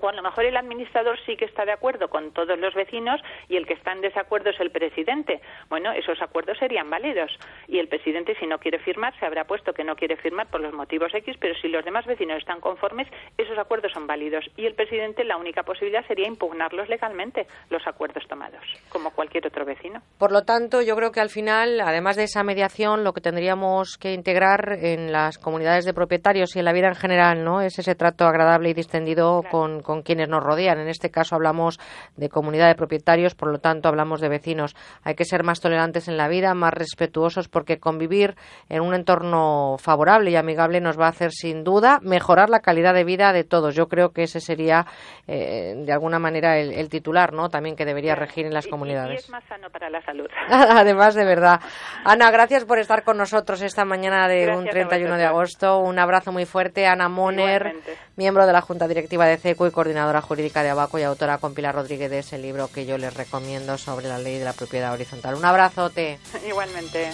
o 0.00 0.08
a 0.08 0.12
lo 0.12 0.22
mejor 0.22 0.44
el 0.44 0.56
administrador 0.56 1.18
sí 1.24 1.36
que 1.36 1.44
está 1.44 1.64
de 1.64 1.72
acuerdo 1.72 2.08
con 2.08 2.32
todos 2.32 2.58
los 2.58 2.74
vecinos 2.74 3.20
y 3.48 3.56
el 3.56 3.66
que 3.66 3.74
está 3.74 3.92
en 3.92 4.00
desacuerdo 4.00 4.50
es 4.50 4.60
el 4.60 4.70
presidente. 4.70 5.40
Bueno, 5.68 5.92
esos 5.92 6.20
acuerdos 6.20 6.58
serían 6.58 6.90
válidos 6.90 7.30
y 7.68 7.78
el 7.78 7.88
presidente 7.88 8.36
si 8.38 8.46
no 8.46 8.58
quiere 8.58 8.78
firmar 8.78 9.18
se 9.18 9.26
habrá 9.26 9.44
puesto 9.44 9.72
que 9.72 9.84
no 9.84 9.96
quiere 9.96 10.16
firmar 10.16 10.48
por 10.48 10.60
los 10.60 10.72
motivos 10.72 11.14
X, 11.14 11.36
pero 11.40 11.54
si 11.60 11.68
los 11.68 11.84
demás 11.84 12.06
vecinos 12.06 12.38
están 12.38 12.60
conformes, 12.60 13.08
esos 13.38 13.58
acuerdos 13.58 13.92
son 13.92 14.06
válidos 14.06 14.44
y 14.56 14.66
el 14.66 14.74
presidente 14.74 15.24
la 15.24 15.36
única 15.36 15.62
posibilidad 15.62 16.06
sería 16.06 16.28
impugnarlos 16.28 16.88
legalmente, 16.88 17.46
los 17.70 17.86
acuerdos 17.86 18.26
tomados, 18.28 18.62
como 18.88 19.10
cualquier 19.10 19.46
otro 19.46 19.64
vecino. 19.64 20.00
Por 20.18 20.32
lo 20.32 20.42
tanto, 20.42 20.82
yo 20.82 20.96
creo 20.96 21.12
que 21.12 21.20
al 21.20 21.30
final, 21.30 21.80
además 21.80 22.16
de 22.16 22.24
esa 22.24 22.42
mediación, 22.42 23.04
lo 23.04 23.12
que 23.12 23.20
tendríamos 23.20 23.96
que 23.98 24.12
integrar 24.12 24.78
en 24.80 25.12
las 25.12 25.38
comunidades 25.38 25.84
de 25.84 25.94
propietarios 25.94 26.56
y 26.56 26.58
en 26.58 26.64
la 26.64 26.72
vida 26.72 26.88
en 26.88 26.94
general, 26.94 27.44
¿no? 27.44 27.60
Es 27.60 27.78
ese 27.78 27.94
trato 27.94 28.24
agradable 28.24 28.70
y 28.70 28.74
distendido 28.74 29.42
con 29.50 29.73
con 29.82 30.02
quienes 30.02 30.28
nos 30.28 30.42
rodean. 30.42 30.78
En 30.78 30.88
este 30.88 31.10
caso 31.10 31.34
hablamos 31.34 31.78
de 32.16 32.28
comunidad 32.28 32.68
de 32.68 32.74
propietarios, 32.74 33.34
por 33.34 33.50
lo 33.50 33.58
tanto 33.58 33.88
hablamos 33.88 34.20
de 34.20 34.28
vecinos. 34.28 34.76
Hay 35.02 35.14
que 35.14 35.24
ser 35.24 35.42
más 35.42 35.60
tolerantes 35.60 36.08
en 36.08 36.16
la 36.16 36.28
vida, 36.28 36.54
más 36.54 36.74
respetuosos, 36.74 37.48
porque 37.48 37.78
convivir 37.78 38.36
en 38.68 38.82
un 38.82 38.94
entorno 38.94 39.76
favorable 39.78 40.30
y 40.30 40.36
amigable 40.36 40.80
nos 40.80 40.98
va 40.98 41.06
a 41.06 41.10
hacer 41.10 41.32
sin 41.32 41.64
duda 41.64 42.00
mejorar 42.02 42.50
la 42.50 42.60
calidad 42.60 42.94
de 42.94 43.04
vida 43.04 43.32
de 43.32 43.44
todos. 43.44 43.74
Yo 43.74 43.88
creo 43.88 44.12
que 44.12 44.22
ese 44.22 44.40
sería 44.40 44.86
eh, 45.26 45.74
de 45.76 45.92
alguna 45.92 46.18
manera 46.18 46.58
el, 46.58 46.88
titular, 46.88 47.32
¿no? 47.32 47.48
También 47.48 47.76
que 47.76 47.84
debería 47.84 48.14
regir 48.14 48.46
en 48.46 48.54
las 48.54 48.66
comunidades. 48.66 49.14
Y, 49.14 49.24
es 49.24 49.30
más 49.30 49.44
sano 49.44 49.70
para 49.70 49.90
la 49.90 50.02
salud. 50.02 50.28
Además, 50.48 51.14
de 51.14 51.24
verdad. 51.24 51.60
Ana, 52.04 52.30
gracias 52.30 52.64
por 52.64 52.78
estar 52.78 53.04
con 53.04 53.16
nosotros 53.16 53.62
esta 53.62 53.84
mañana 53.84 54.28
de 54.28 54.54
un 54.54 54.66
31 54.66 55.16
de 55.16 55.24
agosto. 55.24 55.78
Un 55.78 55.98
abrazo 55.98 56.32
muy 56.32 56.44
fuerte. 56.44 56.86
Ana 56.86 57.08
Moner, 57.08 57.74
miembro 58.16 58.46
de 58.46 58.52
la 58.52 58.60
Junta 58.60 58.86
Directiva 58.86 59.26
de 59.26 59.36
CECO 59.36 59.63
y 59.66 59.70
coordinadora 59.70 60.20
jurídica 60.20 60.62
de 60.62 60.70
Abaco 60.70 60.98
y 60.98 61.02
autora 61.02 61.38
con 61.38 61.54
Pilar 61.54 61.74
Rodríguez 61.74 62.10
de 62.10 62.20
ese 62.20 62.38
libro 62.38 62.68
que 62.68 62.86
yo 62.86 62.98
les 62.98 63.14
recomiendo 63.14 63.78
sobre 63.78 64.08
la 64.08 64.18
ley 64.18 64.38
de 64.38 64.44
la 64.44 64.52
propiedad 64.52 64.92
horizontal. 64.92 65.34
Un 65.34 65.44
abrazote. 65.44 66.18
Igualmente. 66.48 67.10